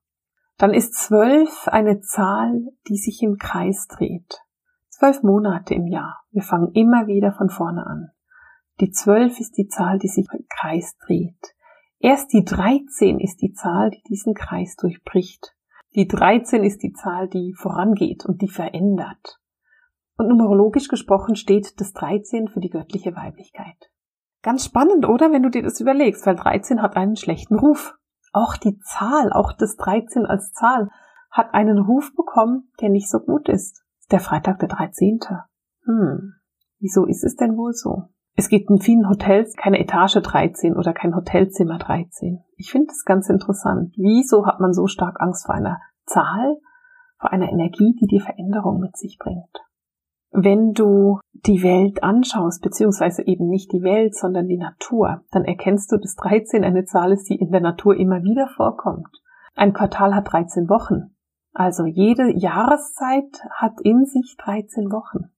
Dann 0.57 0.73
ist 0.73 0.93
zwölf 0.93 1.67
eine 1.67 1.99
Zahl, 2.01 2.69
die 2.87 2.97
sich 2.97 3.21
im 3.21 3.37
Kreis 3.37 3.87
dreht. 3.87 4.39
Zwölf 4.89 5.23
Monate 5.23 5.73
im 5.73 5.87
Jahr. 5.87 6.21
Wir 6.31 6.43
fangen 6.43 6.71
immer 6.73 7.07
wieder 7.07 7.33
von 7.33 7.49
vorne 7.49 7.85
an. 7.85 8.11
Die 8.79 8.91
zwölf 8.91 9.39
ist 9.39 9.57
die 9.57 9.67
Zahl, 9.67 9.99
die 9.99 10.07
sich 10.07 10.27
im 10.31 10.45
Kreis 10.47 10.95
dreht. 11.05 11.55
Erst 11.99 12.31
die 12.33 12.43
13 12.43 13.19
ist 13.19 13.41
die 13.41 13.53
Zahl, 13.53 13.91
die 13.91 14.03
diesen 14.03 14.33
Kreis 14.33 14.75
durchbricht. 14.75 15.55
Die 15.95 16.07
13 16.07 16.63
ist 16.63 16.81
die 16.83 16.93
Zahl, 16.93 17.27
die 17.27 17.53
vorangeht 17.53 18.25
und 18.25 18.41
die 18.41 18.49
verändert. 18.49 19.39
Und 20.23 20.29
numerologisch 20.29 20.87
gesprochen 20.87 21.35
steht 21.35 21.81
das 21.81 21.91
13 21.91 22.47
für 22.47 22.61
die 22.61 22.69
göttliche 22.69 23.13
Weiblichkeit. 23.13 23.91
Ganz 24.41 24.63
spannend, 24.63 25.05
oder? 25.05 25.33
Wenn 25.33 25.43
du 25.43 25.49
dir 25.49 25.63
das 25.63 25.81
überlegst, 25.81 26.25
weil 26.25 26.37
13 26.37 26.81
hat 26.81 26.95
einen 26.95 27.17
schlechten 27.17 27.59
Ruf. 27.59 27.95
Auch 28.31 28.55
die 28.55 28.79
Zahl, 28.79 29.33
auch 29.33 29.51
das 29.51 29.75
13 29.75 30.25
als 30.25 30.53
Zahl 30.53 30.89
hat 31.29 31.53
einen 31.53 31.77
Ruf 31.77 32.15
bekommen, 32.15 32.71
der 32.79 32.89
nicht 32.89 33.09
so 33.09 33.19
gut 33.19 33.49
ist. 33.49 33.83
Der 34.11 34.21
Freitag 34.21 34.59
der 34.59 34.69
13. 34.69 35.19
Hm, 35.83 36.35
wieso 36.79 37.05
ist 37.05 37.25
es 37.25 37.35
denn 37.35 37.57
wohl 37.57 37.73
so? 37.73 38.03
Es 38.35 38.47
gibt 38.47 38.69
in 38.69 38.79
vielen 38.79 39.09
Hotels 39.09 39.55
keine 39.57 39.79
Etage 39.79 40.21
13 40.21 40.77
oder 40.77 40.93
kein 40.93 41.15
Hotelzimmer 41.15 41.79
13. 41.79 42.39
Ich 42.55 42.71
finde 42.71 42.87
das 42.87 43.03
ganz 43.03 43.29
interessant. 43.29 43.93
Wieso 43.97 44.45
hat 44.45 44.61
man 44.61 44.71
so 44.71 44.87
stark 44.87 45.19
Angst 45.19 45.47
vor 45.47 45.55
einer 45.55 45.81
Zahl, 46.05 46.61
vor 47.19 47.33
einer 47.33 47.49
Energie, 47.51 47.93
die 47.99 48.07
die 48.07 48.21
Veränderung 48.21 48.79
mit 48.79 48.95
sich 48.95 49.17
bringt? 49.19 49.59
Wenn 50.33 50.73
du 50.73 51.19
die 51.45 51.61
Welt 51.61 52.03
anschaust, 52.03 52.63
beziehungsweise 52.63 53.25
eben 53.25 53.47
nicht 53.49 53.71
die 53.71 53.83
Welt, 53.83 54.15
sondern 54.15 54.47
die 54.47 54.57
Natur, 54.57 55.21
dann 55.31 55.45
erkennst 55.45 55.91
du, 55.91 55.97
dass 55.97 56.15
13 56.15 56.63
eine 56.63 56.85
Zahl 56.85 57.11
ist, 57.11 57.29
die 57.29 57.35
in 57.35 57.51
der 57.51 57.61
Natur 57.61 57.95
immer 57.95 58.23
wieder 58.23 58.47
vorkommt. 58.47 59.21
Ein 59.55 59.73
Quartal 59.73 60.15
hat 60.15 60.31
13 60.31 60.69
Wochen. 60.69 61.15
Also 61.53 61.85
jede 61.85 62.35
Jahreszeit 62.35 63.43
hat 63.51 63.79
in 63.83 64.05
sich 64.05 64.35
13 64.39 64.91
Wochen. 64.91 65.29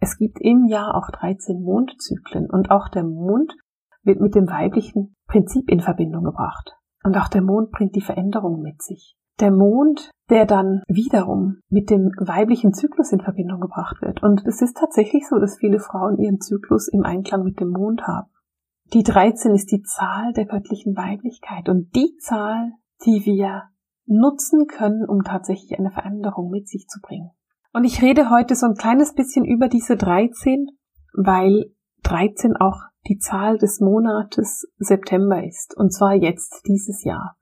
Es 0.00 0.16
gibt 0.16 0.40
im 0.40 0.64
Jahr 0.64 0.94
auch 0.94 1.10
13 1.10 1.62
Mondzyklen 1.62 2.48
und 2.48 2.70
auch 2.70 2.88
der 2.88 3.04
Mond 3.04 3.54
wird 4.02 4.20
mit 4.20 4.34
dem 4.34 4.48
weiblichen 4.48 5.14
Prinzip 5.26 5.70
in 5.70 5.80
Verbindung 5.80 6.24
gebracht. 6.24 6.74
Und 7.04 7.18
auch 7.18 7.28
der 7.28 7.42
Mond 7.42 7.70
bringt 7.70 7.94
die 7.96 8.00
Veränderung 8.00 8.62
mit 8.62 8.80
sich. 8.80 9.16
Der 9.40 9.50
Mond, 9.50 10.10
der 10.30 10.46
dann 10.46 10.82
wiederum 10.88 11.60
mit 11.68 11.90
dem 11.90 12.10
weiblichen 12.18 12.74
Zyklus 12.74 13.12
in 13.12 13.20
Verbindung 13.20 13.60
gebracht 13.60 14.02
wird. 14.02 14.22
Und 14.22 14.44
es 14.46 14.60
ist 14.60 14.76
tatsächlich 14.76 15.28
so, 15.28 15.38
dass 15.38 15.58
viele 15.58 15.78
Frauen 15.78 16.18
ihren 16.18 16.40
Zyklus 16.40 16.88
im 16.88 17.04
Einklang 17.04 17.44
mit 17.44 17.60
dem 17.60 17.70
Mond 17.70 18.02
haben. 18.06 18.28
Die 18.92 19.02
13 19.02 19.54
ist 19.54 19.70
die 19.70 19.82
Zahl 19.82 20.32
der 20.32 20.46
göttlichen 20.46 20.96
Weiblichkeit 20.96 21.68
und 21.68 21.94
die 21.94 22.16
Zahl, 22.18 22.72
die 23.04 23.22
wir 23.24 23.64
nutzen 24.06 24.66
können, 24.66 25.04
um 25.06 25.22
tatsächlich 25.22 25.78
eine 25.78 25.90
Veränderung 25.90 26.50
mit 26.50 26.68
sich 26.68 26.86
zu 26.88 27.00
bringen. 27.00 27.30
Und 27.72 27.84
ich 27.84 28.02
rede 28.02 28.30
heute 28.30 28.54
so 28.54 28.66
ein 28.66 28.74
kleines 28.74 29.14
bisschen 29.14 29.44
über 29.44 29.68
diese 29.68 29.96
13, 29.96 30.68
weil 31.12 31.66
13 32.02 32.56
auch 32.56 32.80
die 33.06 33.18
Zahl 33.18 33.58
des 33.58 33.80
Monates 33.80 34.66
September 34.78 35.44
ist. 35.44 35.76
Und 35.76 35.92
zwar 35.92 36.14
jetzt 36.14 36.62
dieses 36.66 37.04
Jahr. 37.04 37.36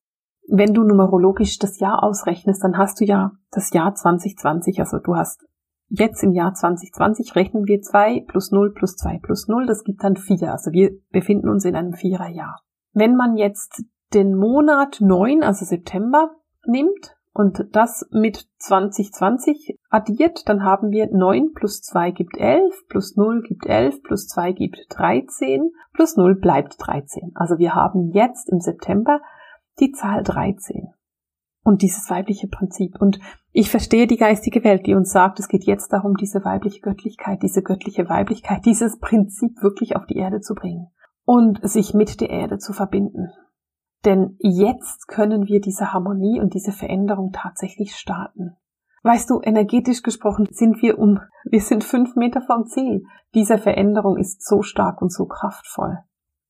Wenn 0.48 0.74
du 0.74 0.82
numerologisch 0.84 1.58
das 1.58 1.80
Jahr 1.80 2.02
ausrechnest, 2.02 2.62
dann 2.62 2.78
hast 2.78 3.00
du 3.00 3.04
ja 3.04 3.32
das 3.50 3.72
Jahr 3.72 3.94
2020. 3.94 4.80
Also 4.80 4.98
du 4.98 5.16
hast 5.16 5.44
jetzt 5.88 6.22
im 6.22 6.32
Jahr 6.32 6.54
2020 6.54 7.34
rechnen 7.34 7.66
wir 7.66 7.80
2 7.80 8.24
plus 8.28 8.52
0 8.52 8.72
plus 8.72 8.96
2 8.96 9.18
plus 9.22 9.48
0. 9.48 9.66
Das 9.66 9.84
gibt 9.84 10.04
dann 10.04 10.16
4. 10.16 10.52
Also 10.52 10.72
wir 10.72 10.90
befinden 11.10 11.48
uns 11.48 11.64
in 11.64 11.74
einem 11.74 11.94
Viererjahr. 11.94 12.60
Wenn 12.92 13.16
man 13.16 13.36
jetzt 13.36 13.84
den 14.14 14.36
Monat 14.36 14.98
9, 15.00 15.42
also 15.42 15.64
September, 15.64 16.30
nimmt, 16.64 17.16
und 17.36 17.66
das 17.72 18.08
mit 18.12 18.48
2020 18.60 19.78
addiert, 19.90 20.48
dann 20.48 20.64
haben 20.64 20.90
wir 20.90 21.08
9 21.12 21.52
plus 21.52 21.82
2 21.82 22.10
gibt 22.12 22.38
11, 22.38 22.88
plus 22.88 23.14
0 23.16 23.42
gibt 23.42 23.66
11, 23.66 24.02
plus 24.02 24.26
2 24.28 24.52
gibt 24.52 24.86
13, 24.88 25.70
plus 25.92 26.16
0 26.16 26.36
bleibt 26.36 26.76
13. 26.78 27.32
Also 27.34 27.58
wir 27.58 27.74
haben 27.74 28.10
jetzt 28.12 28.48
im 28.48 28.60
September 28.60 29.20
die 29.80 29.92
Zahl 29.92 30.22
13. 30.22 30.92
Und 31.62 31.82
dieses 31.82 32.08
weibliche 32.10 32.46
Prinzip. 32.46 33.00
Und 33.00 33.18
ich 33.52 33.70
verstehe 33.70 34.06
die 34.06 34.16
geistige 34.16 34.62
Welt, 34.62 34.86
die 34.86 34.94
uns 34.94 35.10
sagt, 35.10 35.40
es 35.40 35.48
geht 35.48 35.64
jetzt 35.64 35.92
darum, 35.92 36.16
diese 36.16 36.44
weibliche 36.44 36.80
Göttlichkeit, 36.80 37.42
diese 37.42 37.62
göttliche 37.62 38.08
Weiblichkeit, 38.08 38.64
dieses 38.64 38.98
Prinzip 39.00 39.62
wirklich 39.62 39.96
auf 39.96 40.06
die 40.06 40.16
Erde 40.16 40.40
zu 40.40 40.54
bringen 40.54 40.88
und 41.24 41.58
sich 41.68 41.92
mit 41.92 42.20
der 42.20 42.30
Erde 42.30 42.58
zu 42.58 42.72
verbinden. 42.72 43.30
Denn 44.04 44.36
jetzt 44.38 45.08
können 45.08 45.48
wir 45.48 45.60
diese 45.60 45.92
Harmonie 45.92 46.40
und 46.40 46.54
diese 46.54 46.70
Veränderung 46.70 47.32
tatsächlich 47.32 47.96
starten. 47.96 48.56
Weißt 49.02 49.30
du, 49.30 49.40
energetisch 49.42 50.02
gesprochen 50.02 50.48
sind 50.50 50.80
wir 50.82 50.98
um, 50.98 51.20
wir 51.44 51.60
sind 51.60 51.84
fünf 51.84 52.14
Meter 52.14 52.42
vom 52.42 52.66
Ziel. 52.66 53.04
Diese 53.34 53.58
Veränderung 53.58 54.16
ist 54.16 54.46
so 54.46 54.62
stark 54.62 55.02
und 55.02 55.12
so 55.12 55.26
kraftvoll. 55.26 55.98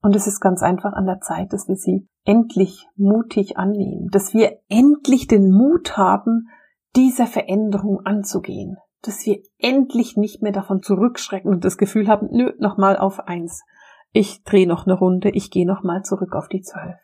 Und 0.07 0.15
es 0.15 0.29
ist 0.29 0.39
ganz 0.39 0.63
einfach 0.63 0.93
an 0.93 1.07
der 1.07 1.19
Zeit, 1.19 1.53
dass 1.53 1.67
wir 1.67 1.75
sie 1.75 2.07
endlich 2.25 2.87
mutig 2.95 3.59
annehmen, 3.59 4.07
dass 4.13 4.35
wir 4.35 4.61
endlich 4.69 5.27
den 5.27 5.51
Mut 5.51 5.97
haben, 5.97 6.47
diese 6.95 7.27
Veränderung 7.27 8.07
anzugehen, 8.07 8.77
dass 9.03 9.27
wir 9.27 9.43
endlich 9.59 10.17
nicht 10.17 10.43
mehr 10.43 10.53
davon 10.53 10.81
zurückschrecken 10.81 11.51
und 11.51 11.65
das 11.65 11.77
Gefühl 11.77 12.07
haben, 12.07 12.29
nö, 12.31 12.53
nochmal 12.61 12.97
auf 12.97 13.19
eins. 13.27 13.65
Ich 14.13 14.45
drehe 14.45 14.69
noch 14.69 14.87
eine 14.87 14.95
Runde, 14.95 15.31
ich 15.31 15.51
gehe 15.51 15.67
nochmal 15.67 16.05
zurück 16.05 16.37
auf 16.37 16.47
die 16.47 16.63
zwölf. 16.63 17.01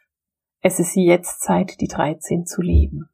Es 0.60 0.78
ist 0.78 0.94
jetzt 0.94 1.40
Zeit, 1.40 1.80
die 1.80 1.88
13 1.88 2.46
zu 2.46 2.62
leben. 2.62 3.08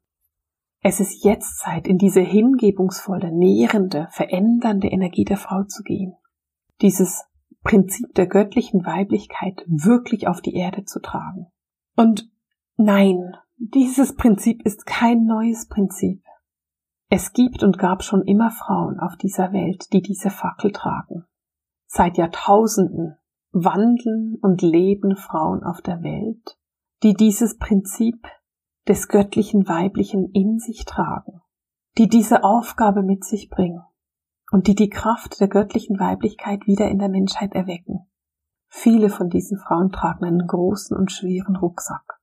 Es 0.83 0.99
ist 0.99 1.23
jetzt 1.23 1.57
Zeit, 1.57 1.87
in 1.87 1.97
diese 1.97 2.21
hingebungsvolle, 2.21 3.31
nährende, 3.31 4.07
verändernde 4.11 4.89
Energie 4.89 5.25
der 5.25 5.37
Frau 5.37 5.63
zu 5.63 5.81
gehen. 5.81 6.13
Dieses 6.79 7.23
Prinzip 7.63 8.13
der 8.15 8.27
göttlichen 8.27 8.85
Weiblichkeit 8.85 9.63
wirklich 9.67 10.27
auf 10.27 10.41
die 10.41 10.55
Erde 10.55 10.85
zu 10.85 11.01
tragen. 11.01 11.47
Und 11.95 12.29
nein, 12.77 13.35
dieses 13.57 14.15
Prinzip 14.15 14.65
ist 14.65 14.85
kein 14.85 15.25
neues 15.25 15.67
Prinzip. 15.67 16.23
Es 17.09 17.33
gibt 17.33 17.63
und 17.63 17.77
gab 17.77 18.03
schon 18.03 18.21
immer 18.23 18.51
Frauen 18.51 18.99
auf 18.99 19.17
dieser 19.17 19.51
Welt, 19.51 19.91
die 19.93 20.01
diese 20.01 20.29
Fackel 20.29 20.71
tragen. 20.71 21.25
Seit 21.87 22.17
Jahrtausenden 22.17 23.17
wandeln 23.51 24.37
und 24.41 24.61
leben 24.61 25.15
Frauen 25.15 25.63
auf 25.63 25.81
der 25.81 26.03
Welt 26.03 26.59
die 27.03 27.13
dieses 27.13 27.57
Prinzip 27.57 28.27
des 28.87 29.07
göttlichen 29.07 29.67
Weiblichen 29.67 30.31
in 30.31 30.59
sich 30.59 30.85
tragen, 30.85 31.41
die 31.97 32.07
diese 32.07 32.43
Aufgabe 32.43 33.03
mit 33.03 33.23
sich 33.23 33.49
bringen 33.49 33.81
und 34.51 34.67
die 34.67 34.75
die 34.75 34.89
Kraft 34.89 35.39
der 35.39 35.47
göttlichen 35.47 35.99
Weiblichkeit 35.99 36.65
wieder 36.65 36.87
in 36.89 36.99
der 36.99 37.09
Menschheit 37.09 37.53
erwecken. 37.53 38.07
Viele 38.67 39.09
von 39.09 39.29
diesen 39.29 39.57
Frauen 39.57 39.91
tragen 39.91 40.25
einen 40.25 40.47
großen 40.47 40.95
und 40.95 41.11
schweren 41.11 41.55
Rucksack. 41.55 42.19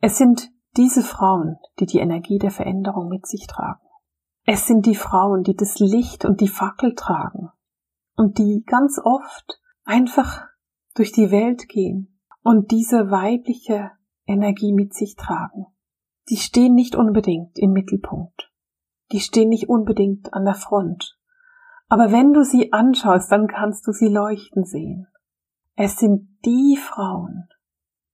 Es 0.00 0.16
sind 0.16 0.50
diese 0.76 1.02
Frauen, 1.02 1.56
die 1.78 1.86
die 1.86 1.98
Energie 1.98 2.38
der 2.38 2.50
Veränderung 2.50 3.08
mit 3.08 3.26
sich 3.26 3.46
tragen. 3.46 3.80
Es 4.46 4.66
sind 4.66 4.86
die 4.86 4.94
Frauen, 4.94 5.42
die 5.42 5.54
das 5.54 5.78
Licht 5.78 6.24
und 6.24 6.40
die 6.40 6.48
Fackel 6.48 6.94
tragen 6.94 7.50
und 8.16 8.38
die 8.38 8.64
ganz 8.66 9.00
oft 9.02 9.60
einfach 9.84 10.46
durch 10.94 11.12
die 11.12 11.30
Welt 11.30 11.68
gehen 11.68 12.20
und 12.42 12.70
diese 12.70 13.10
weibliche 13.10 13.90
Energie 14.26 14.72
mit 14.72 14.94
sich 14.94 15.16
tragen. 15.16 15.66
Die 16.28 16.36
stehen 16.36 16.74
nicht 16.74 16.94
unbedingt 16.94 17.58
im 17.58 17.72
Mittelpunkt. 17.72 18.52
Die 19.12 19.20
stehen 19.20 19.48
nicht 19.48 19.68
unbedingt 19.68 20.32
an 20.32 20.44
der 20.44 20.54
Front. 20.54 21.19
Aber 21.90 22.12
wenn 22.12 22.32
du 22.32 22.44
sie 22.44 22.72
anschaust, 22.72 23.32
dann 23.32 23.48
kannst 23.48 23.84
du 23.86 23.90
sie 23.90 24.06
leuchten 24.06 24.64
sehen. 24.64 25.08
Es 25.74 25.96
sind 25.96 26.38
die 26.44 26.78
Frauen, 26.80 27.48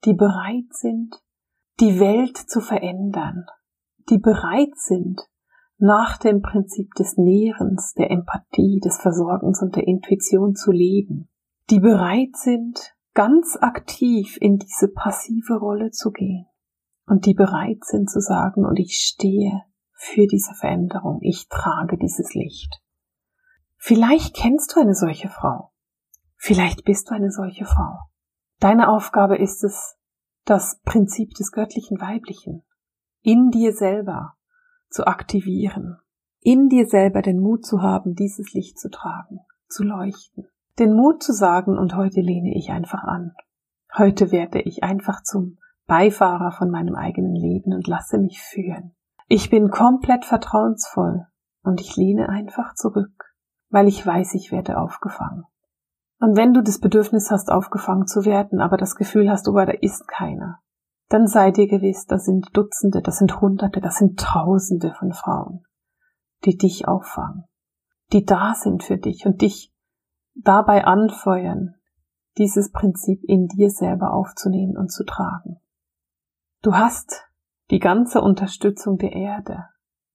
die 0.06 0.14
bereit 0.14 0.70
sind, 0.70 1.22
die 1.78 2.00
Welt 2.00 2.38
zu 2.38 2.60
verändern, 2.60 3.44
die 4.08 4.16
bereit 4.16 4.74
sind, 4.76 5.20
nach 5.76 6.16
dem 6.16 6.40
Prinzip 6.40 6.94
des 6.94 7.18
Nährens, 7.18 7.92
der 7.92 8.10
Empathie, 8.10 8.80
des 8.82 8.96
Versorgens 8.98 9.60
und 9.60 9.76
der 9.76 9.86
Intuition 9.86 10.54
zu 10.54 10.72
leben, 10.72 11.28
die 11.68 11.80
bereit 11.80 12.34
sind, 12.34 12.94
ganz 13.12 13.58
aktiv 13.60 14.38
in 14.40 14.56
diese 14.56 14.88
passive 14.88 15.58
Rolle 15.58 15.90
zu 15.90 16.12
gehen 16.12 16.46
und 17.06 17.26
die 17.26 17.34
bereit 17.34 17.84
sind 17.84 18.08
zu 18.08 18.20
sagen, 18.20 18.64
und 18.64 18.78
ich 18.78 18.94
stehe 18.94 19.64
für 19.92 20.26
diese 20.26 20.54
Veränderung, 20.54 21.18
ich 21.20 21.48
trage 21.48 21.98
dieses 21.98 22.32
Licht. 22.32 22.80
Vielleicht 23.76 24.34
kennst 24.34 24.74
du 24.74 24.80
eine 24.80 24.94
solche 24.94 25.28
Frau. 25.28 25.72
Vielleicht 26.36 26.84
bist 26.84 27.10
du 27.10 27.14
eine 27.14 27.30
solche 27.30 27.64
Frau. 27.64 28.10
Deine 28.58 28.88
Aufgabe 28.88 29.36
ist 29.36 29.64
es, 29.64 29.96
das 30.44 30.80
Prinzip 30.84 31.34
des 31.34 31.50
göttlichen 31.50 32.00
Weiblichen 32.00 32.64
in 33.22 33.50
dir 33.50 33.72
selber 33.72 34.34
zu 34.88 35.06
aktivieren, 35.06 35.98
in 36.40 36.68
dir 36.68 36.86
selber 36.86 37.22
den 37.22 37.40
Mut 37.40 37.66
zu 37.66 37.82
haben, 37.82 38.14
dieses 38.14 38.52
Licht 38.52 38.78
zu 38.78 38.88
tragen, 38.88 39.40
zu 39.68 39.82
leuchten 39.82 40.46
den 40.78 40.94
Mut 40.94 41.22
zu 41.22 41.32
sagen, 41.32 41.78
und 41.78 41.96
heute 41.96 42.20
lehne 42.20 42.54
ich 42.54 42.70
einfach 42.70 43.02
an. 43.02 43.32
Heute 43.96 44.30
werde 44.30 44.60
ich 44.60 44.84
einfach 44.84 45.22
zum 45.22 45.58
Beifahrer 45.86 46.52
von 46.52 46.70
meinem 46.70 46.94
eigenen 46.94 47.34
Leben 47.34 47.72
und 47.72 47.86
lasse 47.86 48.18
mich 48.18 48.42
führen. 48.42 48.94
Ich 49.28 49.48
bin 49.48 49.70
komplett 49.70 50.24
vertrauensvoll 50.24 51.26
und 51.62 51.80
ich 51.80 51.96
lehne 51.96 52.28
einfach 52.28 52.74
zurück, 52.74 53.25
weil 53.68 53.88
ich 53.88 54.04
weiß, 54.04 54.34
ich 54.34 54.52
werde 54.52 54.78
aufgefangen. 54.78 55.44
Und 56.18 56.36
wenn 56.36 56.54
du 56.54 56.62
das 56.62 56.80
Bedürfnis 56.80 57.30
hast, 57.30 57.50
aufgefangen 57.50 58.06
zu 58.06 58.24
werden, 58.24 58.60
aber 58.60 58.76
das 58.76 58.96
Gefühl 58.96 59.30
hast, 59.30 59.48
oh, 59.48 59.52
da 59.52 59.64
ist 59.64 60.08
keiner, 60.08 60.60
dann 61.08 61.26
sei 61.26 61.50
dir 61.50 61.68
gewiss, 61.68 62.06
das 62.06 62.24
sind 62.24 62.56
Dutzende, 62.56 63.02
das 63.02 63.18
sind 63.18 63.40
Hunderte, 63.40 63.80
das 63.80 63.96
sind 63.96 64.18
Tausende 64.18 64.94
von 64.94 65.12
Frauen, 65.12 65.64
die 66.44 66.56
dich 66.56 66.88
auffangen, 66.88 67.44
die 68.12 68.24
da 68.24 68.54
sind 68.54 68.82
für 68.82 68.96
dich 68.96 69.26
und 69.26 69.42
dich 69.42 69.72
dabei 70.34 70.84
anfeuern, 70.84 71.74
dieses 72.38 72.72
Prinzip 72.72 73.22
in 73.24 73.46
dir 73.46 73.70
selber 73.70 74.12
aufzunehmen 74.12 74.76
und 74.76 74.90
zu 74.90 75.04
tragen. 75.04 75.60
Du 76.62 76.74
hast 76.74 77.24
die 77.70 77.78
ganze 77.78 78.20
Unterstützung 78.20 78.98
der 78.98 79.12
Erde, 79.12 79.66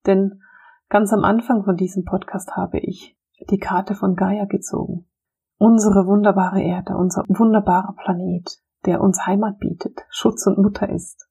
denn 0.06 0.42
ganz 0.90 1.14
am 1.14 1.24
Anfang 1.24 1.64
von 1.64 1.78
diesem 1.78 2.04
Podcast 2.06 2.56
habe 2.56 2.80
ich 2.80 3.18
die 3.50 3.60
Karte 3.60 3.96
von 3.96 4.16
Gaia 4.16 4.46
gezogen. 4.46 5.08
Unsere 5.58 6.08
wunderbare 6.08 6.62
Erde, 6.62 6.96
unser 6.96 7.24
wunderbarer 7.28 7.94
Planet, 7.94 8.62
der 8.86 9.02
uns 9.02 9.26
Heimat 9.26 9.60
bietet, 9.60 10.02
Schutz 10.10 10.48
und 10.48 10.58
Mutter 10.58 10.90
ist. 10.90 11.28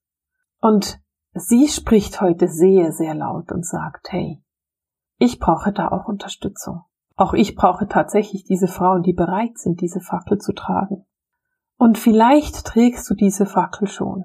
Und 0.61 1.01
sie 1.35 1.69
spricht 1.69 2.21
heute 2.21 2.49
sehr, 2.49 2.93
sehr 2.93 3.15
laut 3.15 3.51
und 3.53 3.67
sagt, 3.67 4.13
hey, 4.13 4.43
ich 5.19 5.39
brauche 5.39 5.73
da 5.73 5.89
auch 5.89 6.07
Unterstützung. 6.07 6.83
Auch 7.17 7.35
ich 7.35 7.55
brauche 7.55 7.87
tatsächlich 7.89 8.45
diese 8.45 8.69
Frauen, 8.69 9.03
die 9.03 9.13
bereit 9.13 9.59
sind, 9.59 9.81
diese 9.81 10.01
Fackel 10.01 10.39
zu 10.39 10.53
tragen. 10.53 11.05
Und 11.77 11.99
vielleicht 11.99 12.65
trägst 12.65 13.09
du 13.11 13.15
diese 13.15 13.47
Fackel 13.47 13.89
schon. 13.89 14.25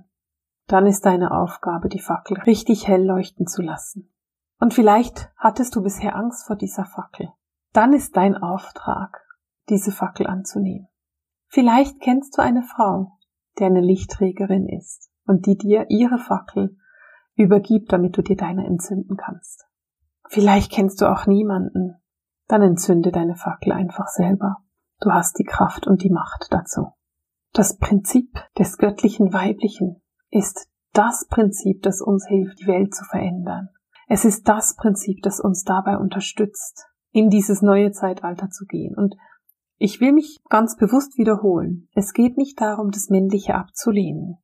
Dann 0.68 0.86
ist 0.86 1.06
deine 1.06 1.32
Aufgabe, 1.32 1.90
die 1.90 2.00
Fackel 2.00 2.38
richtig 2.42 2.88
hell 2.88 3.06
leuchten 3.06 3.48
zu 3.48 3.62
lassen. 3.62 4.14
Und 4.60 4.74
vielleicht 4.74 5.30
hattest 5.38 5.76
du 5.76 5.84
bisher 5.84 6.16
Angst 6.16 6.48
vor 6.48 6.56
dieser 6.56 6.86
Fackel. 6.86 7.30
Dann 7.76 7.92
ist 7.92 8.16
dein 8.16 8.38
Auftrag, 8.38 9.22
diese 9.68 9.92
Fackel 9.92 10.28
anzunehmen. 10.28 10.88
Vielleicht 11.50 12.00
kennst 12.00 12.38
du 12.38 12.42
eine 12.42 12.64
Frau, 12.64 13.18
die 13.60 13.66
eine 13.66 13.82
Lichtträgerin 13.82 14.70
ist 14.70 15.12
und 15.28 15.46
die 15.46 15.58
dir 15.58 15.88
ihre 15.90 16.18
Fackel 16.18 16.78
übergibt, 17.36 17.92
damit 17.92 18.18
du 18.18 18.22
dir 18.22 18.38
deine 18.38 18.66
entzünden 18.66 19.18
kannst. 19.18 19.66
Vielleicht 20.30 20.72
kennst 20.72 21.02
du 21.02 21.12
auch 21.12 21.28
niemanden, 21.28 22.02
dann 22.48 22.62
entzünde 22.62 23.12
deine 23.12 23.36
Fackel 23.36 23.74
einfach 23.74 24.08
selber. 24.08 24.64
Du 25.02 25.12
hast 25.12 25.38
die 25.38 25.44
Kraft 25.44 25.86
und 25.86 26.02
die 26.02 26.12
Macht 26.12 26.48
dazu. 26.52 26.94
Das 27.52 27.78
Prinzip 27.78 28.42
des 28.58 28.78
göttlichen 28.78 29.34
Weiblichen 29.34 30.02
ist 30.30 30.70
das 30.94 31.28
Prinzip, 31.28 31.82
das 31.82 32.00
uns 32.00 32.26
hilft, 32.26 32.62
die 32.62 32.68
Welt 32.68 32.96
zu 32.96 33.04
verändern. 33.04 33.68
Es 34.08 34.24
ist 34.24 34.48
das 34.48 34.78
Prinzip, 34.78 35.22
das 35.24 35.42
uns 35.42 35.66
dabei 35.66 35.98
unterstützt, 35.98 36.88
in 37.16 37.30
dieses 37.30 37.62
neue 37.62 37.92
Zeitalter 37.92 38.50
zu 38.50 38.66
gehen. 38.66 38.94
Und 38.94 39.16
ich 39.78 40.02
will 40.02 40.12
mich 40.12 40.42
ganz 40.50 40.76
bewusst 40.76 41.18
wiederholen. 41.18 41.88
Es 41.94 42.12
geht 42.12 42.36
nicht 42.36 42.60
darum, 42.60 42.92
das 42.92 43.10
Männliche 43.10 43.56
abzulehnen. 43.56 44.40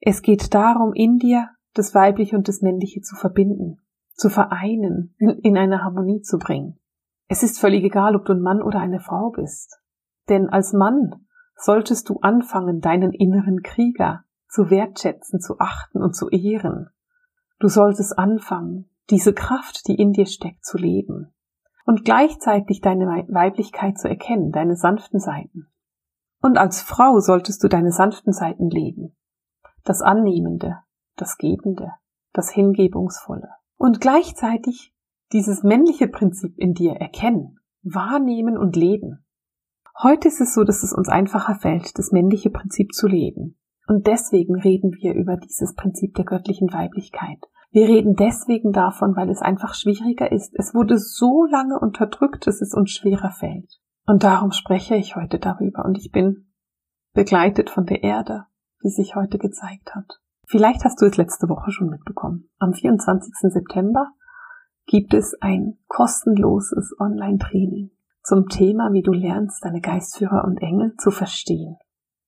Es 0.00 0.20
geht 0.20 0.52
darum, 0.52 0.92
in 0.94 1.18
dir 1.18 1.50
das 1.74 1.94
Weibliche 1.94 2.36
und 2.36 2.48
das 2.48 2.60
Männliche 2.60 3.02
zu 3.02 3.14
verbinden, 3.14 3.78
zu 4.14 4.30
vereinen, 4.30 5.14
in 5.18 5.56
eine 5.56 5.84
Harmonie 5.84 6.22
zu 6.22 6.38
bringen. 6.38 6.80
Es 7.28 7.44
ist 7.44 7.60
völlig 7.60 7.84
egal, 7.84 8.16
ob 8.16 8.24
du 8.24 8.32
ein 8.32 8.42
Mann 8.42 8.62
oder 8.62 8.80
eine 8.80 8.98
Frau 8.98 9.30
bist. 9.30 9.78
Denn 10.28 10.48
als 10.48 10.72
Mann 10.72 11.24
solltest 11.54 12.08
du 12.08 12.18
anfangen, 12.18 12.80
deinen 12.80 13.12
inneren 13.12 13.62
Krieger 13.62 14.24
zu 14.48 14.70
wertschätzen, 14.70 15.38
zu 15.38 15.60
achten 15.60 16.02
und 16.02 16.16
zu 16.16 16.28
ehren. 16.30 16.88
Du 17.60 17.68
solltest 17.68 18.18
anfangen, 18.18 18.90
diese 19.08 19.32
Kraft, 19.32 19.86
die 19.86 19.94
in 19.94 20.12
dir 20.12 20.26
steckt, 20.26 20.64
zu 20.64 20.78
leben 20.78 21.32
und 21.84 22.04
gleichzeitig 22.04 22.80
deine 22.80 23.06
Weiblichkeit 23.28 23.98
zu 23.98 24.08
erkennen, 24.08 24.52
deine 24.52 24.76
sanften 24.76 25.20
Seiten. 25.20 25.66
Und 26.40 26.58
als 26.58 26.82
Frau 26.82 27.20
solltest 27.20 27.62
du 27.62 27.68
deine 27.68 27.92
sanften 27.92 28.32
Seiten 28.32 28.68
leben, 28.68 29.16
das 29.84 30.02
Annehmende, 30.02 30.78
das 31.16 31.38
Gebende, 31.38 31.92
das 32.32 32.50
Hingebungsvolle 32.50 33.48
und 33.76 34.00
gleichzeitig 34.00 34.94
dieses 35.32 35.62
männliche 35.62 36.08
Prinzip 36.08 36.58
in 36.58 36.74
dir 36.74 36.92
erkennen, 36.92 37.58
wahrnehmen 37.82 38.58
und 38.58 38.76
leben. 38.76 39.24
Heute 40.02 40.28
ist 40.28 40.40
es 40.40 40.54
so, 40.54 40.64
dass 40.64 40.82
es 40.82 40.92
uns 40.92 41.08
einfacher 41.08 41.54
fällt, 41.54 41.98
das 41.98 42.12
männliche 42.12 42.50
Prinzip 42.50 42.92
zu 42.92 43.06
leben. 43.06 43.58
Und 43.86 44.06
deswegen 44.06 44.56
reden 44.60 44.92
wir 45.00 45.14
über 45.14 45.36
dieses 45.36 45.74
Prinzip 45.74 46.14
der 46.14 46.24
göttlichen 46.24 46.72
Weiblichkeit. 46.72 47.38
Wir 47.72 47.88
reden 47.88 48.14
deswegen 48.16 48.72
davon, 48.72 49.16
weil 49.16 49.30
es 49.30 49.40
einfach 49.40 49.74
schwieriger 49.74 50.30
ist. 50.30 50.54
Es 50.54 50.74
wurde 50.74 50.98
so 50.98 51.46
lange 51.46 51.80
unterdrückt, 51.80 52.46
dass 52.46 52.60
es 52.60 52.74
uns 52.74 52.90
schwerer 52.90 53.30
fällt. 53.30 53.80
Und 54.06 54.24
darum 54.24 54.52
spreche 54.52 54.94
ich 54.94 55.16
heute 55.16 55.38
darüber. 55.38 55.86
Und 55.86 55.96
ich 55.96 56.12
bin 56.12 56.52
begleitet 57.14 57.70
von 57.70 57.86
der 57.86 58.02
Erde, 58.02 58.44
die 58.84 58.90
sich 58.90 59.16
heute 59.16 59.38
gezeigt 59.38 59.94
hat. 59.94 60.20
Vielleicht 60.46 60.84
hast 60.84 61.00
du 61.00 61.06
es 61.06 61.16
letzte 61.16 61.48
Woche 61.48 61.70
schon 61.70 61.88
mitbekommen. 61.88 62.50
Am 62.58 62.74
24. 62.74 63.32
September 63.50 64.10
gibt 64.86 65.14
es 65.14 65.34
ein 65.40 65.78
kostenloses 65.88 66.94
Online-Training 67.00 67.90
zum 68.22 68.48
Thema, 68.48 68.92
wie 68.92 69.02
du 69.02 69.12
lernst, 69.12 69.64
deine 69.64 69.80
Geistführer 69.80 70.44
und 70.44 70.58
Engel 70.60 70.94
zu 70.98 71.10
verstehen. 71.10 71.76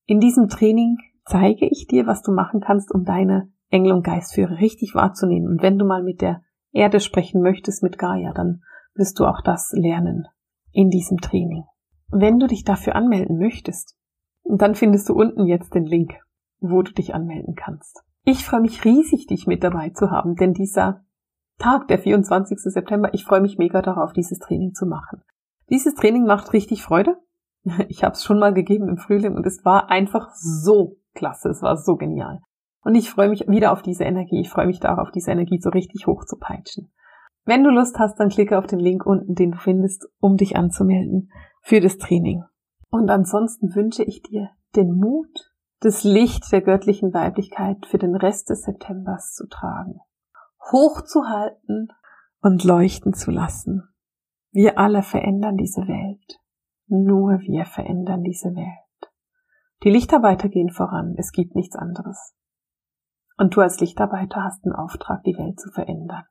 In 0.07 0.21
diesem 0.21 0.49
Training 0.49 0.97
zeige 1.27 1.67
ich 1.67 1.87
dir, 1.87 2.07
was 2.07 2.23
du 2.23 2.33
machen 2.33 2.61
kannst, 2.61 2.93
um 2.93 3.05
deine 3.05 3.53
Engel 3.75 3.93
und 3.93 4.05
Geistführer 4.05 4.59
richtig 4.59 4.95
wahrzunehmen. 4.95 5.49
Und 5.49 5.63
wenn 5.63 5.79
du 5.79 5.85
mal 5.85 6.03
mit 6.03 6.21
der 6.21 6.43
Erde 6.73 7.01
sprechen 7.01 7.43
möchtest, 7.43 7.83
mit 7.83 7.99
Gaia, 7.99 8.33
dann 8.33 8.63
wirst 8.95 9.19
du 9.19 9.27
auch 9.27 9.41
das 9.43 9.73
lernen 9.73 10.29
in 10.71 10.91
diesem 10.91 11.19
Training. 11.19 11.65
Wenn 12.09 12.39
du 12.39 12.47
dich 12.47 12.63
dafür 12.63 12.95
anmelden 12.95 13.37
möchtest, 13.37 13.97
dann 14.45 14.77
findest 14.77 15.09
du 15.09 15.15
unten 15.15 15.47
jetzt 15.47 15.75
den 15.75 15.85
Link, 15.85 16.15
wo 16.61 16.83
du 16.83 16.93
dich 16.93 17.15
anmelden 17.15 17.57
kannst. 17.57 18.05
Ich 18.25 18.45
freue 18.45 18.61
mich 18.61 18.85
riesig, 18.85 19.27
dich 19.27 19.49
mit 19.49 19.65
dabei 19.65 19.91
zu 19.91 20.11
haben, 20.11 20.37
denn 20.37 20.55
dieser 20.55 21.05
Tag, 21.59 21.89
der 21.89 21.99
24. 21.99 22.59
September, 22.61 23.13
ich 23.13 23.25
freue 23.25 23.41
mich 23.41 23.59
mega 23.59 23.83
darauf, 23.83 24.13
dieses 24.13 24.39
Training 24.39 24.73
zu 24.73 24.87
machen. 24.87 25.23
Dieses 25.69 25.95
Training 25.95 26.27
macht 26.27 26.53
richtig 26.53 26.83
Freude. 26.83 27.17
Ich 27.89 28.05
habe 28.05 28.13
es 28.13 28.23
schon 28.23 28.39
mal 28.39 28.53
gegeben 28.53 28.89
im 28.89 28.99
Frühling 28.99 29.35
und 29.35 29.47
es 29.47 29.65
war 29.65 29.91
einfach 29.91 30.31
so 30.35 30.99
klasse, 31.15 31.49
es 31.49 31.63
war 31.63 31.77
so 31.77 31.97
genial. 31.97 32.41
Und 32.85 32.95
ich 32.95 33.11
freue 33.11 33.31
mich 33.31 33.49
wieder 33.49 33.73
auf 33.73 33.83
diese 33.83 34.05
Energie. 34.05 34.41
Ich 34.41 34.51
freue 34.51 34.67
mich 34.67 34.79
darauf, 34.79 35.11
diese 35.11 35.31
Energie 35.31 35.59
so 35.59 35.71
richtig 35.71 36.07
hoch 36.07 36.25
zu 36.27 36.37
peitschen. 36.37 36.93
Wenn 37.47 37.65
du 37.65 37.71
Lust 37.71 37.99
hast, 37.99 38.21
dann 38.21 38.29
klicke 38.29 38.59
auf 38.59 38.67
den 38.67 38.79
Link 38.79 39.05
unten, 39.05 39.35
den 39.35 39.53
du 39.53 39.59
findest, 39.59 40.07
um 40.21 40.37
dich 40.37 40.57
anzumelden 40.57 41.31
für 41.63 41.81
das 41.81 41.99
Training. 41.99 42.45
Und 42.91 43.11
ansonsten 43.11 43.75
wünsche 43.75 44.05
ich 44.05 44.23
dir 44.23 44.51
den 44.77 44.93
Mut, 44.93 45.53
das 45.81 46.05
Licht 46.05 46.53
der 46.53 46.61
göttlichen 46.61 47.13
Weiblichkeit 47.13 47.87
für 47.87 47.99
den 47.99 48.15
Rest 48.15 48.51
des 48.51 48.63
Septembers 48.63 49.35
zu 49.35 49.47
tragen, 49.49 50.01
hochzuhalten 50.73 51.89
und 52.41 52.65
leuchten 52.65 53.15
zu 53.15 53.31
lassen. 53.31 53.89
Wir 54.53 54.79
alle 54.79 55.03
verändern 55.03 55.57
diese 55.57 55.83
Welt. 55.83 56.39
Nur 56.87 57.41
wir 57.41 57.65
verändern 57.65 58.23
diese 58.23 58.55
Welt. 58.55 59.13
Die 59.83 59.91
Lichtarbeiter 59.91 60.49
gehen 60.49 60.71
voran, 60.71 61.15
es 61.19 61.33
gibt 61.33 61.55
nichts 61.55 61.77
anderes. 61.77 62.35
Und 63.37 63.57
du 63.57 63.61
als 63.61 63.81
Lichtarbeiter 63.81 64.45
hast 64.45 64.65
einen 64.65 64.75
Auftrag, 64.75 65.23
die 65.25 65.37
Welt 65.37 65.59
zu 65.59 65.71
verändern. 65.71 66.25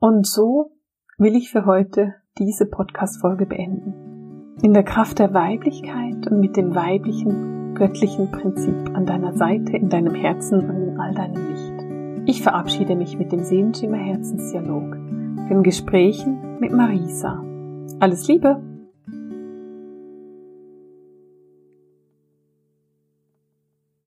Und 0.00 0.26
so 0.26 0.72
will 1.16 1.34
ich 1.34 1.50
für 1.50 1.66
heute 1.66 2.14
diese 2.38 2.66
Podcast-Folge 2.66 3.46
beenden. 3.46 4.56
In 4.62 4.72
der 4.72 4.84
Kraft 4.84 5.18
der 5.18 5.34
Weiblichkeit 5.34 6.26
und 6.30 6.40
mit 6.40 6.56
dem 6.56 6.74
weiblichen, 6.74 7.74
göttlichen 7.74 8.30
Prinzip 8.30 8.94
an 8.94 9.06
deiner 9.06 9.36
Seite, 9.36 9.76
in 9.76 9.88
deinem 9.88 10.14
Herzen 10.14 10.68
und 10.68 10.88
in 10.88 11.00
all 11.00 11.14
deinem 11.14 11.46
Licht. 11.50 12.28
Ich 12.28 12.42
verabschiede 12.42 12.96
mich 12.96 13.16
mit 13.16 13.32
dem 13.32 13.44
Seelenschimmer 13.44 13.98
Herzensdialog, 13.98 14.92
den 15.48 15.62
Gesprächen 15.62 16.58
mit 16.60 16.72
Marisa. 16.72 17.42
Alles 18.00 18.28
Liebe! 18.28 18.77